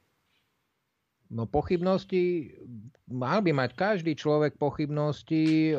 No 1.30 1.46
pochybnosti, 1.46 2.50
mal 3.06 3.38
by 3.38 3.54
mať 3.54 3.70
každý 3.78 4.18
človek 4.18 4.58
pochybnosti, 4.58 5.70
e, 5.70 5.74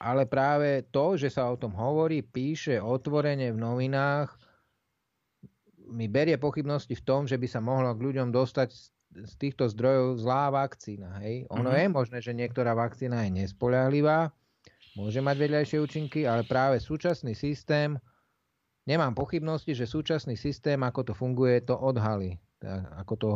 ale 0.00 0.24
práve 0.24 0.88
to, 0.88 1.12
že 1.12 1.28
sa 1.28 1.52
o 1.52 1.60
tom 1.60 1.76
hovorí, 1.76 2.24
píše 2.24 2.80
otvorene 2.80 3.52
v 3.52 3.60
novinách, 3.60 4.37
mi 5.88 6.06
berie 6.06 6.36
pochybnosti 6.36 6.94
v 6.94 7.04
tom, 7.04 7.24
že 7.24 7.40
by 7.40 7.48
sa 7.48 7.60
mohlo 7.64 7.90
k 7.96 8.04
ľuďom 8.12 8.28
dostať 8.30 8.68
z 9.24 9.34
týchto 9.40 9.68
zdrojov 9.72 10.20
zlá 10.20 10.52
vakcína. 10.52 11.24
Hej? 11.24 11.48
Ono 11.48 11.72
mm-hmm. 11.72 11.88
je 11.88 11.88
možné, 11.88 12.18
že 12.20 12.36
niektorá 12.36 12.76
vakcína 12.76 13.24
je 13.26 13.44
nespoľahlivá, 13.44 14.30
môže 15.00 15.20
mať 15.24 15.36
vedľajšie 15.38 15.78
účinky, 15.80 16.20
ale 16.28 16.44
práve 16.44 16.82
súčasný 16.82 17.32
systém, 17.32 17.96
nemám 18.84 19.16
pochybnosti, 19.16 19.72
že 19.72 19.88
súčasný 19.88 20.36
systém, 20.36 20.76
ako 20.84 21.12
to 21.12 21.14
funguje, 21.16 21.64
to 21.64 21.74
odhalí. 21.74 22.36
Ako, 22.98 23.14
to, 23.14 23.28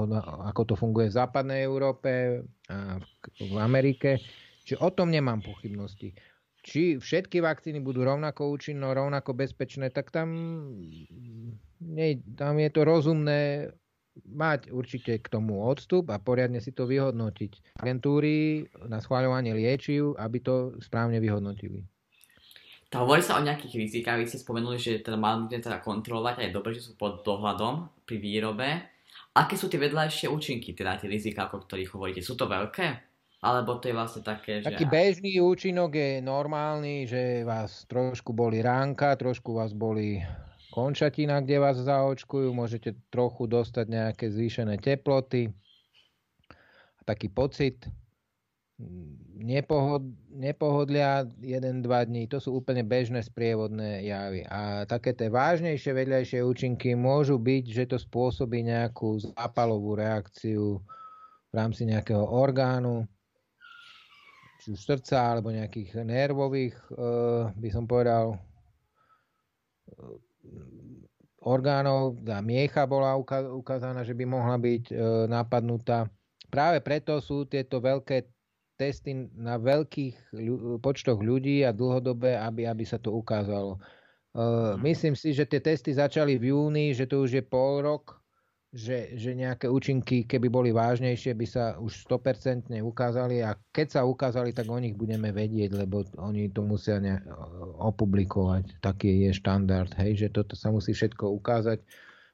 ako 0.51 0.63
to 0.67 0.75
funguje 0.75 1.07
v 1.07 1.15
západnej 1.15 1.63
Európe 1.63 2.43
a 2.67 2.99
v 3.39 3.57
Amerike. 3.63 4.19
Čiže 4.67 4.83
o 4.83 4.91
tom 4.91 5.15
nemám 5.15 5.39
pochybnosti 5.47 6.11
či 6.63 6.97
všetky 6.97 7.43
vakcíny 7.43 7.83
budú 7.83 8.07
rovnako 8.07 8.55
účinné, 8.55 8.87
rovnako 8.95 9.35
bezpečné, 9.35 9.91
tak 9.91 10.15
tam, 10.15 10.31
nie, 11.83 12.23
tam 12.39 12.55
je 12.63 12.71
to 12.71 12.81
rozumné 12.87 13.71
mať 14.29 14.69
určite 14.71 15.19
k 15.19 15.27
tomu 15.27 15.59
odstup 15.65 16.13
a 16.13 16.21
poriadne 16.21 16.61
si 16.61 16.71
to 16.71 16.87
vyhodnotiť. 16.87 17.81
Agentúry 17.81 18.69
na 18.87 19.01
schváľovanie 19.01 19.57
liečiv, 19.57 20.15
aby 20.21 20.39
to 20.39 20.77
správne 20.85 21.19
vyhodnotili. 21.19 21.83
To 22.93 23.09
hovorí 23.09 23.25
sa 23.25 23.41
o 23.41 23.45
nejakých 23.45 23.89
rizikách, 23.89 24.21
vy 24.21 24.29
ste 24.29 24.45
spomenuli, 24.45 24.77
že 24.77 25.01
teda 25.01 25.17
mali 25.17 25.49
teda 25.49 25.81
kontrolovať 25.81 26.35
a 26.39 26.43
je 26.45 26.53
dobré, 26.53 26.77
že 26.77 26.85
sú 26.85 26.93
pod 27.01 27.25
dohľadom 27.25 28.05
pri 28.05 28.21
výrobe. 28.21 28.69
Aké 29.33 29.57
sú 29.57 29.73
tie 29.73 29.81
vedľajšie 29.81 30.29
účinky, 30.29 30.77
teda 30.77 31.01
tie 31.01 31.09
rizika, 31.09 31.49
o 31.49 31.57
ktorých 31.57 31.97
hovoríte? 31.97 32.21
Sú 32.21 32.37
to 32.37 32.45
veľké? 32.45 33.12
Alebo 33.43 33.83
to 33.83 33.91
je 33.91 33.95
vlastne 33.99 34.23
také, 34.23 34.63
že... 34.63 34.71
Taký 34.71 34.87
bežný 34.87 35.43
účinok 35.43 35.99
je 35.99 36.23
normálny, 36.23 37.11
že 37.11 37.43
vás 37.43 37.83
trošku 37.91 38.31
boli 38.31 38.63
ránka, 38.63 39.19
trošku 39.19 39.59
vás 39.59 39.75
boli 39.75 40.23
končatina, 40.71 41.43
kde 41.43 41.59
vás 41.59 41.83
zaočkujú, 41.83 42.55
môžete 42.55 42.95
trochu 43.11 43.51
dostať 43.51 43.87
nejaké 43.91 44.31
zvýšené 44.31 44.79
teploty. 44.79 45.51
A 46.97 47.03
taký 47.03 47.27
pocit 47.27 47.83
nepohod, 49.43 50.07
nepohodlia 50.31 51.27
1-2 51.43 51.83
dní, 51.83 52.31
to 52.31 52.39
sú 52.39 52.63
úplne 52.63 52.87
bežné 52.87 53.27
sprievodné 53.27 54.07
javy. 54.07 54.47
A 54.47 54.87
také 54.87 55.19
tie 55.19 55.27
vážnejšie 55.27 55.93
vedľajšie 55.93 56.41
účinky 56.47 56.95
môžu 56.95 57.43
byť, 57.43 57.65
že 57.67 57.85
to 57.91 57.99
spôsobí 57.99 58.63
nejakú 58.63 59.19
zápalovú 59.35 59.99
reakciu 59.99 60.79
v 61.51 61.53
rámci 61.53 61.85
nejakého 61.85 62.23
orgánu, 62.23 63.05
či 64.63 64.71
už 64.71 64.79
srdca 64.79 65.35
alebo 65.35 65.51
nejakých 65.51 66.07
nervových, 66.07 66.79
uh, 66.95 67.51
by 67.59 67.69
som 67.75 67.91
povedal, 67.91 68.39
orgánov, 71.43 72.23
tá 72.23 72.39
miecha 72.39 72.87
bola 72.87 73.19
ukázaná, 73.19 74.07
že 74.07 74.15
by 74.15 74.25
mohla 74.25 74.57
byť 74.57 74.85
e, 74.89 74.95
napadnutá. 75.27 76.07
Práve 76.49 76.79
preto 76.79 77.19
sú 77.19 77.45
tieto 77.51 77.83
veľké 77.83 78.31
testy 78.79 79.27
na 79.35 79.59
veľkých 79.59 80.39
počtoch 80.81 81.19
ľudí 81.19 81.67
a 81.67 81.75
dlhodobé, 81.75 82.39
aby, 82.39 82.67
aby 82.67 82.85
sa 82.87 82.99
to 82.99 83.15
ukázalo. 83.15 83.79
Uh, 84.33 84.81
myslím 84.81 85.13
si, 85.13 85.37
že 85.37 85.45
tie 85.45 85.61
testy 85.61 85.93
začali 85.93 86.41
v 86.41 86.57
júni, 86.57 86.97
že 86.97 87.05
to 87.05 87.21
už 87.21 87.37
je 87.37 87.45
pol 87.45 87.85
rok, 87.85 88.22
že, 88.73 89.21
že 89.21 89.37
nejaké 89.37 89.69
účinky, 89.69 90.25
keby 90.25 90.49
boli 90.49 90.71
vážnejšie, 90.73 91.37
by 91.37 91.47
sa 91.47 91.65
už 91.77 92.09
100% 92.09 92.73
ukázali 92.81 93.45
a 93.45 93.53
keď 93.69 94.01
sa 94.01 94.09
ukázali, 94.09 94.57
tak 94.57 94.65
o 94.73 94.81
nich 94.81 94.97
budeme 94.97 95.29
vedieť, 95.29 95.77
lebo 95.77 96.09
oni 96.17 96.49
to 96.49 96.65
musia 96.65 96.97
ne, 96.97 97.21
opublikovať. 97.85 98.81
Taký 98.81 99.29
je 99.29 99.37
štandard, 99.37 99.93
hej, 100.01 100.25
že 100.25 100.29
toto 100.33 100.57
sa 100.57 100.73
musí 100.73 100.97
všetko 100.97 101.37
ukázať 101.37 101.85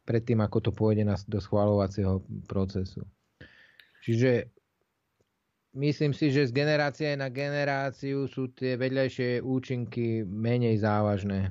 predtým, 0.07 0.39
ako 0.39 0.59
to 0.63 0.71
pôjde 0.71 1.03
na, 1.03 1.19
do 1.27 1.43
schvalovacieho 1.43 2.23
procesu. 2.47 3.03
Čiže 4.07 4.47
myslím 5.75 6.15
si, 6.15 6.31
že 6.31 6.47
z 6.47 6.55
generácie 6.55 7.19
na 7.19 7.35
generáciu 7.35 8.31
sú 8.31 8.55
tie 8.55 8.79
vedľajšie 8.79 9.43
účinky 9.43 10.23
menej 10.23 10.87
závažné. 10.87 11.51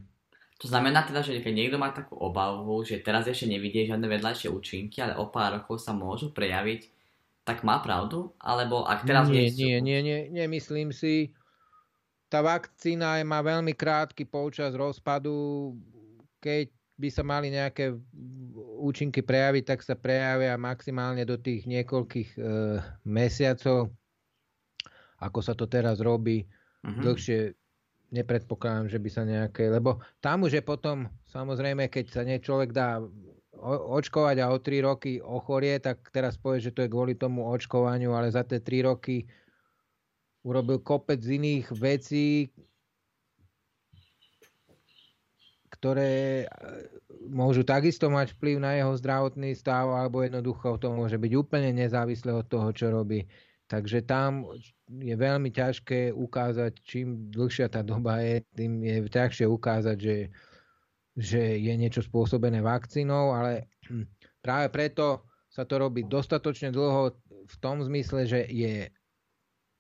To 0.57 0.65
znamená 0.65 1.05
teda, 1.05 1.21
že 1.21 1.37
keď 1.37 1.53
niekto 1.53 1.77
má 1.77 1.93
takú 1.93 2.17
obavu, 2.17 2.81
že 2.81 2.97
teraz 3.05 3.29
ešte 3.29 3.45
nevidie 3.45 3.85
žiadne 3.85 4.09
vedľajšie 4.09 4.49
účinky, 4.49 5.05
ale 5.05 5.13
o 5.13 5.29
pár 5.29 5.61
rokov 5.61 5.77
sa 5.77 5.93
môžu 5.93 6.33
prejaviť, 6.33 6.89
tak 7.45 7.61
má 7.61 7.77
pravdu? 7.79 8.33
Alebo 8.41 8.83
ak 8.89 9.05
teraz 9.05 9.29
nie, 9.29 9.47
nie, 9.47 9.53
sú... 9.53 9.61
nie, 9.61 9.79
nie, 9.85 9.99
nie, 10.01 10.19
nemyslím 10.33 10.89
si. 10.89 11.31
Tá 12.27 12.41
vakcína 12.43 13.21
má 13.23 13.39
veľmi 13.39 13.71
krátky 13.77 14.25
polčas 14.27 14.73
rozpadu. 14.73 15.77
Keď 16.41 16.73
by 16.97 17.09
sa 17.13 17.23
mali 17.23 17.53
nejaké 17.53 17.93
účinky 18.81 19.21
prejaviť, 19.21 19.63
tak 19.63 19.79
sa 19.85 19.93
prejavia 19.93 20.57
maximálne 20.57 21.21
do 21.21 21.37
tých 21.37 21.69
niekoľkých 21.69 22.29
e, 22.33 22.39
mesiacov, 23.05 23.93
ako 25.21 25.39
sa 25.39 25.53
to 25.53 25.69
teraz 25.69 26.01
robí. 26.01 26.49
Uh-huh. 26.81 27.01
Dlhšie 27.05 27.53
nepredpokladám, 28.11 28.87
že 28.87 28.99
by 28.99 29.09
sa 29.11 29.23
nejaké, 29.27 29.67
lebo 29.67 29.99
tam 30.23 30.47
už 30.47 30.59
je 30.59 30.63
potom, 30.63 31.11
samozrejme, 31.27 31.91
keď 31.91 32.05
sa 32.11 32.21
nie 32.23 32.39
človek 32.39 32.71
dá 32.71 33.03
očkovať 33.91 34.37
a 34.39 34.53
o 34.53 34.57
3 34.61 34.87
roky 34.87 35.17
ochorie, 35.17 35.81
tak 35.81 36.05
teraz 36.13 36.37
povie, 36.37 36.61
že 36.61 36.71
to 36.71 36.85
je 36.85 36.93
kvôli 36.93 37.17
tomu 37.17 37.43
očkovaniu, 37.49 38.13
ale 38.13 38.29
za 38.29 38.45
tie 38.45 38.61
3 38.61 38.87
roky 38.87 39.25
urobil 40.45 40.79
kopec 40.79 41.19
iných 41.19 41.67
vecí, 41.75 42.53
ktoré 45.73 46.43
e, 46.43 46.47
môžu 47.27 47.67
takisto 47.67 48.07
mať 48.07 48.33
vplyv 48.37 48.57
na 48.61 48.79
jeho 48.79 48.93
zdravotný 48.95 49.53
stav, 49.53 49.91
alebo 49.91 50.23
jednoducho 50.23 50.79
to 50.79 50.89
môže 50.89 51.19
byť 51.19 51.31
úplne 51.35 51.75
nezávislé 51.75 52.31
od 52.33 52.47
toho, 52.47 52.71
čo 52.71 52.89
robí. 52.89 53.27
Takže 53.67 54.07
tam 54.07 54.47
je 54.88 55.12
veľmi 55.12 55.51
ťažké 55.51 56.15
ukázať, 56.15 56.79
čím 56.88 57.27
dlhšia 57.36 57.67
tá 57.67 57.83
doba 57.83 58.24
je, 58.24 58.39
tým 58.55 58.79
je 58.79 59.03
ťažšie 59.12 59.43
ukázať, 59.43 59.97
že, 60.00 60.17
že 61.19 61.59
je 61.59 61.74
niečo 61.75 62.00
spôsobené 62.00 62.63
vakcínou, 62.63 63.36
ale 63.36 63.67
práve 64.39 64.71
preto 64.71 65.27
sa 65.51 65.67
to 65.67 65.83
robí 65.83 66.07
dostatočne 66.07 66.71
dlho 66.71 67.12
v 67.47 67.55
tom 67.59 67.83
zmysle, 67.83 68.24
že 68.24 68.47
je 68.47 68.88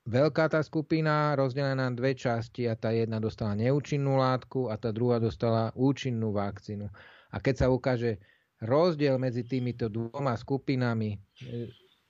veľká 0.07 0.51
tá 0.51 0.59
skupina 0.63 1.35
rozdelená 1.39 1.87
na 1.87 1.95
dve 1.95 2.15
časti 2.15 2.67
a 2.67 2.75
tá 2.75 2.91
jedna 2.91 3.19
dostala 3.23 3.55
neúčinnú 3.55 4.19
látku 4.19 4.67
a 4.67 4.75
tá 4.75 4.91
druhá 4.91 5.19
dostala 5.19 5.71
účinnú 5.75 6.35
vakcínu. 6.35 6.91
A 7.31 7.37
keď 7.39 7.55
sa 7.63 7.67
ukáže 7.67 8.19
rozdiel 8.63 9.19
medzi 9.19 9.43
týmito 9.47 9.91
dvoma 9.91 10.35
skupinami, 10.35 11.19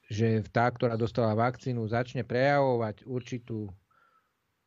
že 0.07 0.43
tá, 0.49 0.71
ktorá 0.71 0.95
dostala 0.95 1.35
vakcínu, 1.35 1.83
začne 1.87 2.23
prejavovať 2.23 3.03
určitú, 3.03 3.67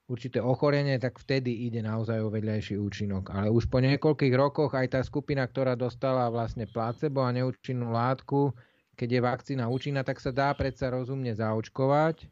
určité 0.04 0.38
ochorenie, 0.44 1.00
tak 1.00 1.16
vtedy 1.16 1.68
ide 1.68 1.80
naozaj 1.80 2.20
o 2.20 2.28
vedľajší 2.28 2.76
účinok. 2.76 3.32
Ale 3.32 3.48
už 3.48 3.72
po 3.72 3.80
niekoľkých 3.80 4.34
rokoch 4.36 4.76
aj 4.76 4.86
tá 4.92 5.00
skupina, 5.00 5.48
ktorá 5.48 5.74
dostala 5.74 6.28
vlastne 6.28 6.68
placebo 6.68 7.24
a 7.24 7.32
neúčinnú 7.32 7.88
látku, 7.88 8.52
keď 9.00 9.08
je 9.08 9.20
vakcína 9.24 9.64
účinná, 9.72 10.04
tak 10.04 10.20
sa 10.20 10.28
dá 10.28 10.52
predsa 10.52 10.92
rozumne 10.92 11.32
zaočkovať 11.32 12.28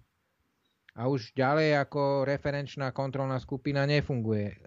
a 0.98 1.08
už 1.08 1.32
ďalej 1.32 1.80
ako 1.80 2.28
referenčná 2.28 2.92
kontrolná 2.92 3.40
skupina 3.40 3.88
nefunguje 3.88 4.58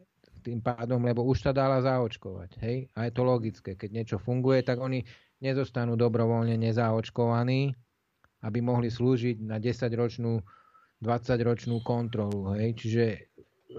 tým 0.41 0.57
pádom, 0.57 0.97
lebo 1.05 1.21
už 1.21 1.45
sa 1.45 1.51
dala 1.53 1.77
zaočkovať. 1.85 2.57
Hej? 2.65 2.89
A 2.97 3.05
je 3.05 3.11
to 3.13 3.21
logické. 3.21 3.77
Keď 3.77 3.89
niečo 3.93 4.17
funguje, 4.17 4.65
tak 4.65 4.81
oni 4.81 5.05
nezostanú 5.37 5.93
dobrovoľne 5.93 6.57
nezaočkovaní, 6.57 7.77
aby 8.41 8.59
mohli 8.61 8.89
slúžiť 8.89 9.41
na 9.45 9.61
10-ročnú, 9.61 10.41
20-ročnú 11.01 11.81
kontrolu. 11.85 12.57
Hej? 12.57 12.77
Čiže 12.77 13.03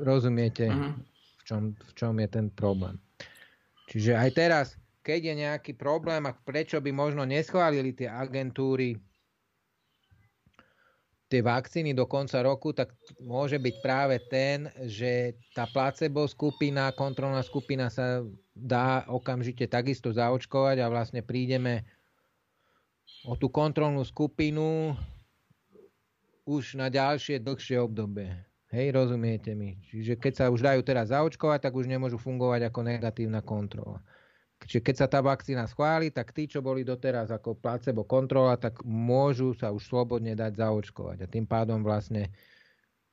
rozumiete, 0.01 0.71
uh-huh. 0.71 0.95
v, 1.39 1.43
čom, 1.45 1.63
v 1.75 1.93
čom 1.99 2.15
je 2.19 2.29
ten 2.31 2.47
problém. 2.51 2.97
Čiže 3.91 4.13
aj 4.17 4.31
teraz, 4.33 4.67
keď 5.03 5.21
je 5.21 5.35
nejaký 5.45 5.73
problém 5.75 6.25
a 6.25 6.33
prečo 6.33 6.79
by 6.79 6.91
možno 6.95 7.27
neschválili 7.27 7.93
tie 7.93 8.09
agentúry 8.09 8.97
tie 11.33 11.41
vakcíny 11.41 11.97
do 11.97 12.05
konca 12.05 12.45
roku, 12.45 12.77
tak 12.77 12.93
môže 13.25 13.57
byť 13.57 13.75
práve 13.81 14.21
ten, 14.29 14.69
že 14.85 15.33
tá 15.57 15.65
placebo 15.65 16.29
skupina, 16.29 16.93
kontrolná 16.93 17.41
skupina 17.41 17.89
sa 17.89 18.21
dá 18.53 19.09
okamžite 19.09 19.65
takisto 19.65 20.13
zaočkovať 20.13 20.85
a 20.85 20.93
vlastne 20.93 21.25
prídeme 21.25 21.89
o 23.27 23.39
tú 23.39 23.47
kontrolnú 23.47 24.03
skupinu 24.03 24.99
už 26.43 26.75
na 26.75 26.91
ďalšie 26.91 27.39
dlhšie 27.39 27.79
obdobie. 27.79 28.35
Hej, 28.73 28.97
rozumiete 28.97 29.53
mi? 29.53 29.77
Čiže 29.93 30.17
keď 30.17 30.33
sa 30.33 30.45
už 30.49 30.65
dajú 30.65 30.81
teraz 30.81 31.13
zaočkovať, 31.13 31.69
tak 31.69 31.77
už 31.77 31.87
nemôžu 31.87 32.17
fungovať 32.17 32.73
ako 32.73 32.81
negatívna 32.89 33.45
kontrola. 33.45 34.01
Čiže 34.65 34.81
keď 34.81 34.95
sa 34.97 35.07
tá 35.11 35.21
vakcína 35.21 35.67
schváli, 35.67 36.09
tak 36.15 36.31
tí, 36.33 36.47
čo 36.47 36.63
boli 36.63 36.87
doteraz 36.87 37.35
ako 37.35 37.59
placebo 37.59 38.07
kontrola, 38.07 38.57
tak 38.57 38.81
môžu 38.87 39.53
sa 39.59 39.75
už 39.75 39.83
slobodne 39.85 40.33
dať 40.39 40.57
zaočkovať. 40.57 41.19
A 41.21 41.27
tým 41.27 41.45
pádom 41.45 41.83
vlastne 41.83 42.31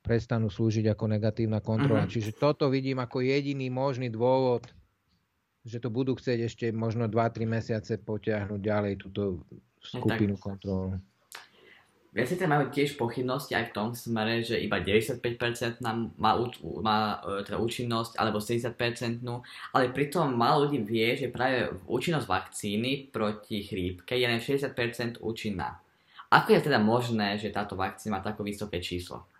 prestanú 0.00 0.48
slúžiť 0.48 0.88
ako 0.94 1.04
negatívna 1.10 1.60
kontrola. 1.60 2.08
Uh-huh. 2.08 2.12
Čiže 2.12 2.40
toto 2.40 2.72
vidím 2.72 3.02
ako 3.02 3.20
jediný 3.20 3.68
možný 3.68 4.08
dôvod, 4.08 4.64
že 5.60 5.76
to 5.76 5.92
budú 5.92 6.16
chcieť 6.16 6.38
ešte 6.48 6.66
možno 6.72 7.04
2-3 7.04 7.44
mesiace 7.44 8.00
potiahnuť 8.00 8.60
ďalej 8.64 8.94
túto 8.96 9.44
skupinu 9.80 10.36
tak. 10.36 10.42
kontrolu. 10.44 11.00
Viacerí 12.10 12.42
majú 12.42 12.74
tiež 12.74 12.98
pochybnosti 12.98 13.54
aj 13.54 13.70
v 13.70 13.74
tom 13.74 13.88
smere, 13.94 14.42
že 14.42 14.58
iba 14.58 14.82
95% 14.82 15.78
nám 15.78 16.10
má, 16.18 16.34
má 16.82 17.22
e, 17.22 17.46
teda 17.46 17.62
účinnosť, 17.62 18.18
alebo 18.18 18.42
70%, 18.42 19.22
ale 19.70 19.94
pritom 19.94 20.34
málo 20.34 20.66
ľudí 20.66 20.82
vie, 20.82 21.14
že 21.14 21.30
práve 21.30 21.70
účinnosť 21.86 22.26
vakcíny 22.26 23.14
proti 23.14 23.62
chrípke 23.62 24.18
je 24.18 24.26
len 24.26 24.42
60% 24.42 25.22
účinná. 25.22 25.78
Ako 26.34 26.58
je 26.58 26.66
teda 26.66 26.82
možné, 26.82 27.38
že 27.38 27.54
táto 27.54 27.78
vakcína 27.78 28.18
má 28.18 28.20
také 28.26 28.42
vysoké 28.42 28.82
číslo? 28.82 29.30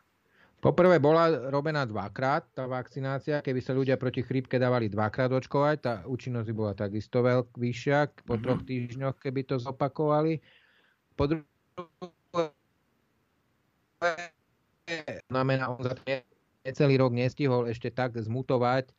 Poprvé 0.60 1.00
bola 1.00 1.48
robená 1.48 1.88
dvakrát 1.88 2.44
tá 2.52 2.68
vakcinácia, 2.68 3.40
keby 3.40 3.64
sa 3.64 3.72
ľudia 3.72 3.96
proti 3.96 4.20
chrípke 4.20 4.60
dávali 4.60 4.92
dvakrát 4.92 5.32
očkovať, 5.32 5.76
tá 5.80 5.94
účinnosť 6.04 6.52
bola 6.52 6.76
takisto 6.76 7.24
veľk, 7.24 7.56
vyššia 7.56 8.28
po 8.28 8.36
mm-hmm. 8.36 8.44
troch 8.44 8.60
týždňoch, 8.68 9.16
keby 9.24 9.40
to 9.48 9.56
zopakovali. 9.56 10.36
Po 11.16 11.24
druhé, 11.24 12.52
znamená, 15.32 15.72
on 15.72 15.80
za 15.80 15.96
necelý 16.60 17.00
rok 17.00 17.16
nestihol 17.16 17.64
ešte 17.64 17.88
tak 17.88 18.20
zmutovať, 18.20 18.92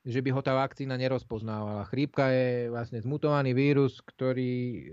že 0.00 0.24
by 0.24 0.32
ho 0.32 0.40
tá 0.40 0.56
vakcína 0.56 0.96
nerozpoznávala. 0.96 1.84
Chrípka 1.84 2.32
je 2.32 2.72
vlastne 2.72 3.04
zmutovaný 3.04 3.52
vírus, 3.52 4.00
ktorý, 4.00 4.88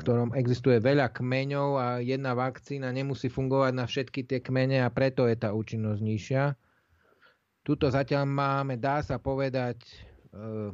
ktorom 0.00 0.32
existuje 0.32 0.80
veľa 0.80 1.12
kmeňov 1.12 1.70
a 1.76 1.86
jedna 2.00 2.32
vakcína 2.32 2.88
nemusí 2.88 3.28
fungovať 3.28 3.72
na 3.76 3.84
všetky 3.84 4.24
tie 4.24 4.40
kmene 4.40 4.80
a 4.80 4.88
preto 4.88 5.28
je 5.28 5.36
tá 5.36 5.52
účinnosť 5.52 6.00
nižšia. 6.00 6.44
Tuto 7.60 7.92
zatiaľ 7.92 8.24
máme, 8.24 8.80
dá 8.80 9.04
sa 9.04 9.20
povedať, 9.20 9.84
e, 10.32 10.72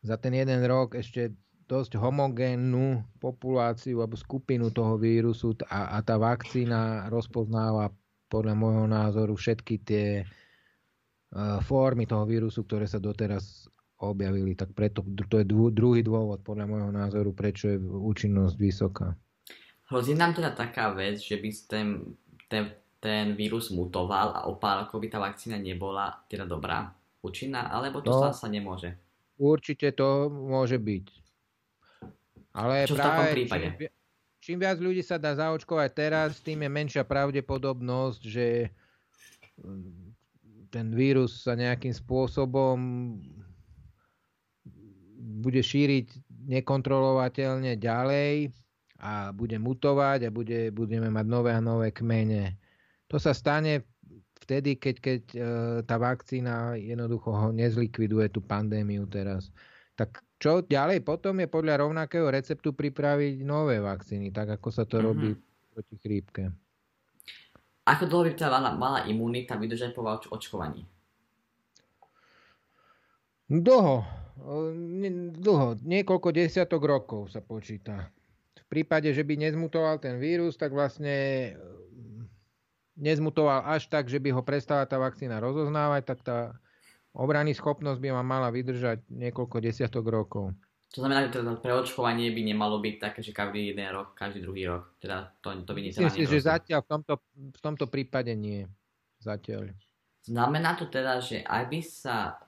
za 0.00 0.16
ten 0.16 0.32
jeden 0.32 0.64
rok 0.64 0.96
ešte 0.96 1.36
dosť 1.68 2.00
homogénnu 2.00 3.04
populáciu 3.20 4.00
alebo 4.00 4.16
skupinu 4.16 4.72
toho 4.72 4.96
vírusu 4.96 5.56
a, 5.68 5.96
a 5.96 5.98
tá 6.00 6.16
vakcína 6.16 7.12
rozpoznáva 7.12 7.92
podľa 8.32 8.54
môjho 8.56 8.86
názoru 8.88 9.36
všetky 9.36 9.74
tie 9.84 10.24
formy 11.62 12.06
toho 12.06 12.24
vírusu, 12.24 12.62
ktoré 12.62 12.86
sa 12.86 13.02
doteraz 13.02 13.66
objavili. 13.98 14.54
Tak 14.54 14.74
preto 14.74 15.02
to 15.26 15.42
je 15.42 15.46
druhý 15.48 16.00
dôvod 16.02 16.42
podľa 16.46 16.66
môjho 16.70 16.90
názoru, 16.94 17.30
prečo 17.34 17.70
je 17.74 17.78
účinnosť 17.80 18.54
vysoká. 18.54 19.08
Hrozí 19.90 20.14
nám 20.16 20.32
teda 20.34 20.54
taká 20.54 20.94
vec, 20.94 21.20
že 21.20 21.36
by 21.36 21.48
ten, 21.68 21.86
ten, 22.48 22.64
ten 23.02 23.36
vírus 23.36 23.68
mutoval 23.68 24.32
a 24.32 24.40
o 24.48 24.56
pár 24.56 24.86
rokov 24.86 25.02
by 25.02 25.08
tá 25.12 25.18
vakcína 25.20 25.60
nebola 25.60 26.24
teda 26.26 26.48
dobrá? 26.48 26.94
účinná, 27.24 27.72
alebo 27.72 28.04
to 28.04 28.12
No. 28.12 28.28
sa, 28.28 28.46
nemôže. 28.52 29.00
Určite 29.40 29.96
to 29.96 30.28
môže 30.28 30.76
byť. 30.76 31.06
Ale 32.52 32.84
Čo 32.84 32.94
v 32.94 33.00
takom 33.00 33.24
práve 33.24 33.34
prípade? 33.34 33.66
čím, 33.74 33.88
čím 34.44 34.58
viac 34.60 34.78
ľudí 34.78 35.00
sa 35.00 35.16
dá 35.16 35.32
zaočkovať 35.32 35.90
teraz, 35.96 36.38
tým 36.44 36.62
je 36.62 36.70
menšia 36.70 37.02
pravdepodobnosť, 37.02 38.20
že 38.22 38.46
ten 40.74 40.90
vírus 40.90 41.46
sa 41.46 41.54
nejakým 41.54 41.94
spôsobom 41.94 42.74
bude 45.38 45.62
šíriť 45.62 46.18
nekontrolovateľne 46.50 47.78
ďalej 47.78 48.50
a 48.98 49.30
bude 49.30 49.54
mutovať 49.62 50.26
a 50.26 50.34
bude, 50.34 50.74
budeme 50.74 51.14
mať 51.14 51.26
nové 51.30 51.54
a 51.54 51.62
nové 51.62 51.94
kmene. 51.94 52.58
To 53.06 53.22
sa 53.22 53.30
stane 53.30 53.86
vtedy, 54.42 54.74
keď, 54.74 54.96
keď 54.98 55.22
e, 55.30 55.38
tá 55.86 55.96
vakcína 55.96 56.74
jednoducho 56.74 57.30
ho 57.30 57.48
nezlikviduje 57.54 58.34
tú 58.34 58.42
pandémiu 58.42 59.06
teraz. 59.06 59.54
Tak 59.94 60.26
čo 60.42 60.66
ďalej 60.66 61.06
potom 61.06 61.38
je 61.38 61.46
podľa 61.46 61.86
rovnakého 61.86 62.26
receptu 62.28 62.74
pripraviť 62.74 63.46
nové 63.46 63.78
vakcíny, 63.78 64.34
tak 64.34 64.58
ako 64.58 64.68
sa 64.74 64.82
to 64.84 64.98
Mhm. 64.98 65.04
robí 65.06 65.30
proti 65.70 65.96
chrípke. 66.02 66.63
Ako 67.84 68.08
dlho 68.08 68.24
by 68.24 68.32
teda 68.32 68.72
mala, 68.80 69.04
imunita 69.04 69.60
vydržať 69.60 69.92
po 69.92 70.08
oč- 70.08 70.32
očkovaní? 70.32 70.88
Dlho, 73.44 74.08
dlho, 75.36 75.68
niekoľko 75.84 76.28
desiatok 76.32 76.80
rokov 76.88 77.36
sa 77.36 77.44
počíta. 77.44 78.08
V 78.56 78.66
prípade, 78.72 79.12
že 79.12 79.20
by 79.20 79.36
nezmutoval 79.36 80.00
ten 80.00 80.16
vírus, 80.16 80.56
tak 80.56 80.72
vlastne 80.72 81.12
e, 81.12 81.52
nezmutoval 82.96 83.68
až 83.68 83.92
tak, 83.92 84.08
že 84.08 84.16
by 84.16 84.32
ho 84.32 84.40
prestala 84.40 84.88
tá 84.88 84.96
vakcína 84.96 85.44
rozoznávať, 85.44 86.02
tak 86.08 86.18
tá 86.24 86.38
obrany 87.12 87.52
schopnosť 87.52 88.00
by 88.00 88.16
ma 88.16 88.24
mala 88.24 88.48
vydržať 88.48 89.04
niekoľko 89.12 89.60
desiatok 89.60 90.08
rokov. 90.08 90.56
To 90.94 91.02
znamená, 91.02 91.26
že 91.26 91.42
teda 91.42 91.58
preočkovanie 91.58 92.30
by 92.30 92.42
nemalo 92.54 92.78
byť 92.78 92.94
také, 93.02 93.18
že 93.18 93.34
každý 93.34 93.74
jeden 93.74 93.90
rok, 93.90 94.14
každý 94.14 94.46
druhý 94.46 94.70
rok. 94.70 94.94
Teda 95.02 95.26
to, 95.42 95.50
to 95.66 95.74
by 95.74 95.90
Myslím 95.90 96.06
teda 96.06 96.14
si, 96.14 96.22
že 96.22 96.46
zatiaľ 96.46 96.86
v 96.86 96.88
tomto, 96.94 97.14
v 97.34 97.60
tomto 97.60 97.90
prípade 97.90 98.30
nie. 98.38 98.62
Zatiaľ. 99.18 99.74
Znamená 100.22 100.78
to 100.78 100.86
teda, 100.86 101.18
že 101.18 101.42
aby 101.42 101.82
sa, 101.82 102.38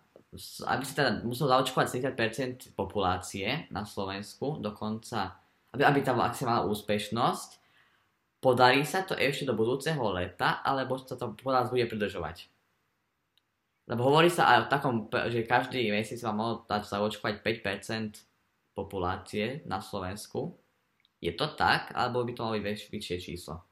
aby 0.62 0.85
sa 0.87 0.94
teda 0.94 1.11
musel 1.26 1.50
zaočkovať 1.50 2.14
70% 2.14 2.78
populácie 2.78 3.66
na 3.74 3.82
Slovensku, 3.82 4.62
dokonca, 4.62 5.42
aby, 5.74 5.82
aby 5.82 6.06
tá 6.06 6.14
vakcína 6.14 6.62
mala 6.62 6.70
úspešnosť, 6.70 7.59
podarí 8.38 8.87
sa 8.87 9.02
to 9.02 9.18
ešte 9.18 9.42
do 9.42 9.59
budúceho 9.59 10.06
leta, 10.14 10.62
alebo 10.62 10.94
sa 11.02 11.18
to 11.18 11.35
podľa 11.35 11.66
vás 11.66 11.70
bude 11.74 11.90
pridržovať? 11.90 12.46
Lebo 13.90 14.06
hovorí 14.06 14.30
sa 14.30 14.54
aj 14.54 14.59
o 14.62 14.70
takom, 14.70 14.94
že 15.35 15.42
každý 15.42 15.82
mesiac 15.90 16.22
vám 16.30 16.62
dať 16.62 16.87
zaočkovať 16.87 17.42
5% 17.42 18.36
populácie 18.77 19.65
na 19.65 19.81
Slovensku. 19.81 20.61
Je 21.17 21.33
to 21.33 21.57
tak, 21.57 21.97
alebo 21.97 22.21
by 22.29 22.37
to 22.37 22.45
malo 22.45 22.61
byť 22.61 22.65
väč- 22.69 22.89
väčšie 22.93 23.17
číslo? 23.17 23.65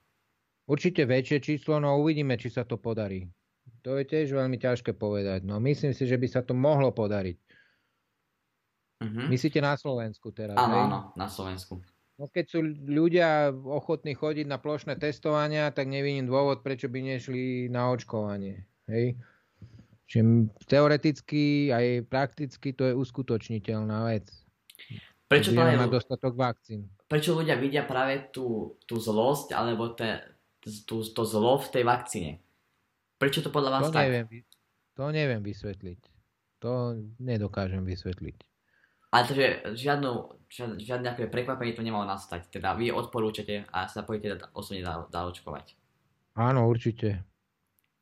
Určite 0.64 1.04
väčšie 1.04 1.38
číslo, 1.44 1.76
no 1.76 2.00
uvidíme, 2.00 2.40
či 2.40 2.48
sa 2.48 2.64
to 2.64 2.80
podarí. 2.80 3.28
To 3.84 4.00
je 4.00 4.08
tiež 4.08 4.32
veľmi 4.32 4.56
ťažké 4.56 4.96
povedať. 4.96 5.44
No 5.44 5.60
myslím 5.60 5.92
si, 5.92 6.08
že 6.08 6.16
by 6.16 6.24
sa 6.24 6.40
to 6.40 6.56
mohlo 6.56 6.88
podariť. 6.88 7.36
Mhm. 9.04 9.28
Myslíte 9.28 9.60
na 9.60 9.76
Slovensku 9.76 10.32
teraz? 10.32 10.56
Áno, 10.56 10.88
áno, 10.88 10.98
na 11.12 11.28
Slovensku. 11.28 11.84
No 12.14 12.30
keď 12.30 12.44
sú 12.46 12.62
ľudia 12.86 13.50
ochotní 13.52 14.14
chodiť 14.14 14.46
na 14.46 14.56
plošné 14.56 14.96
testovania, 14.96 15.74
tak 15.74 15.90
nevidím 15.90 16.30
dôvod, 16.30 16.62
prečo 16.62 16.86
by 16.86 17.02
nešli 17.02 17.66
na 17.68 17.90
očkovanie. 17.90 18.64
Hej? 18.86 19.18
Čiže 20.06 20.46
teoreticky 20.70 21.74
aj 21.74 22.06
prakticky 22.06 22.70
to 22.70 22.86
je 22.86 22.94
uskutočniteľná 22.94 24.14
vec. 24.14 24.30
Prečo 25.24 25.50
práve 25.50 25.74
mať 25.74 25.90
dostatok 25.90 26.32
vakcín. 26.34 26.92
prečo 27.08 27.32
ľudia 27.32 27.56
vidia 27.56 27.82
práve 27.82 28.28
tú, 28.28 28.76
tú 28.84 28.96
zlosť 28.96 29.52
alebo 29.52 29.90
te, 29.90 30.20
tú, 30.84 31.00
to 31.00 31.22
zlo 31.24 31.56
v 31.58 31.68
tej 31.70 31.84
vakcíne? 31.84 32.32
Prečo 33.16 33.40
to 33.40 33.48
podľa 33.48 33.70
vás 33.72 33.82
To 33.82 33.94
tak? 33.94 34.04
neviem, 34.04 34.26
to 34.92 35.04
neviem 35.08 35.40
vysvetliť. 35.40 36.00
To 36.60 36.92
nedokážem 37.18 37.82
vysvetliť. 37.82 38.36
Ale 39.10 39.22
takže 39.24 39.46
žiadnu, 39.78 40.10
žiadne, 40.48 40.76
žiadne 40.76 41.06
akože 41.08 41.28
prekvapenie 41.30 41.72
to 41.72 41.86
nemalo 41.86 42.02
nastať. 42.04 42.50
Teda 42.50 42.74
vy 42.74 42.90
odporúčate 42.90 43.64
a 43.70 43.86
sa 43.86 44.02
pôjdete 44.02 44.38
da- 44.38 44.50
osobne 44.52 44.82
za- 44.82 45.06
zaočkovať. 45.08 45.78
Áno, 46.34 46.66
určite. 46.66 47.22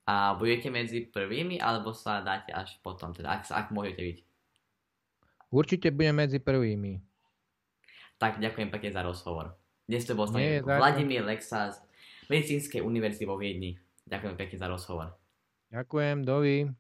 A 0.02 0.32
budete 0.34 0.72
medzi 0.72 1.04
prvými, 1.04 1.60
alebo 1.60 1.92
sa 1.92 2.18
dáte 2.18 2.50
až 2.50 2.80
potom, 2.80 3.12
teda 3.12 3.28
ak, 3.30 3.44
ak 3.46 3.70
môžete 3.70 4.00
byť. 4.00 4.18
Určite 5.52 5.92
budem 5.92 6.16
medzi 6.16 6.40
prvými. 6.40 6.96
Tak 8.16 8.40
ďakujem 8.40 8.72
pekne 8.72 8.90
za 8.90 9.04
rozhovor. 9.04 9.52
Dnes 9.84 10.08
to 10.08 10.16
bol 10.16 10.24
s 10.24 10.32
nami. 10.32 10.64
Vladimír 10.64 11.20
Lexa 11.20 11.76
z 11.76 11.76
Medicínskej 12.32 12.80
univerzity 12.80 13.28
vo 13.28 13.36
Viedni. 13.36 13.76
Ďakujem 14.08 14.34
pekne 14.40 14.56
za 14.56 14.66
rozhovor. 14.72 15.12
Ďakujem, 15.68 16.24
dovi. 16.24 16.72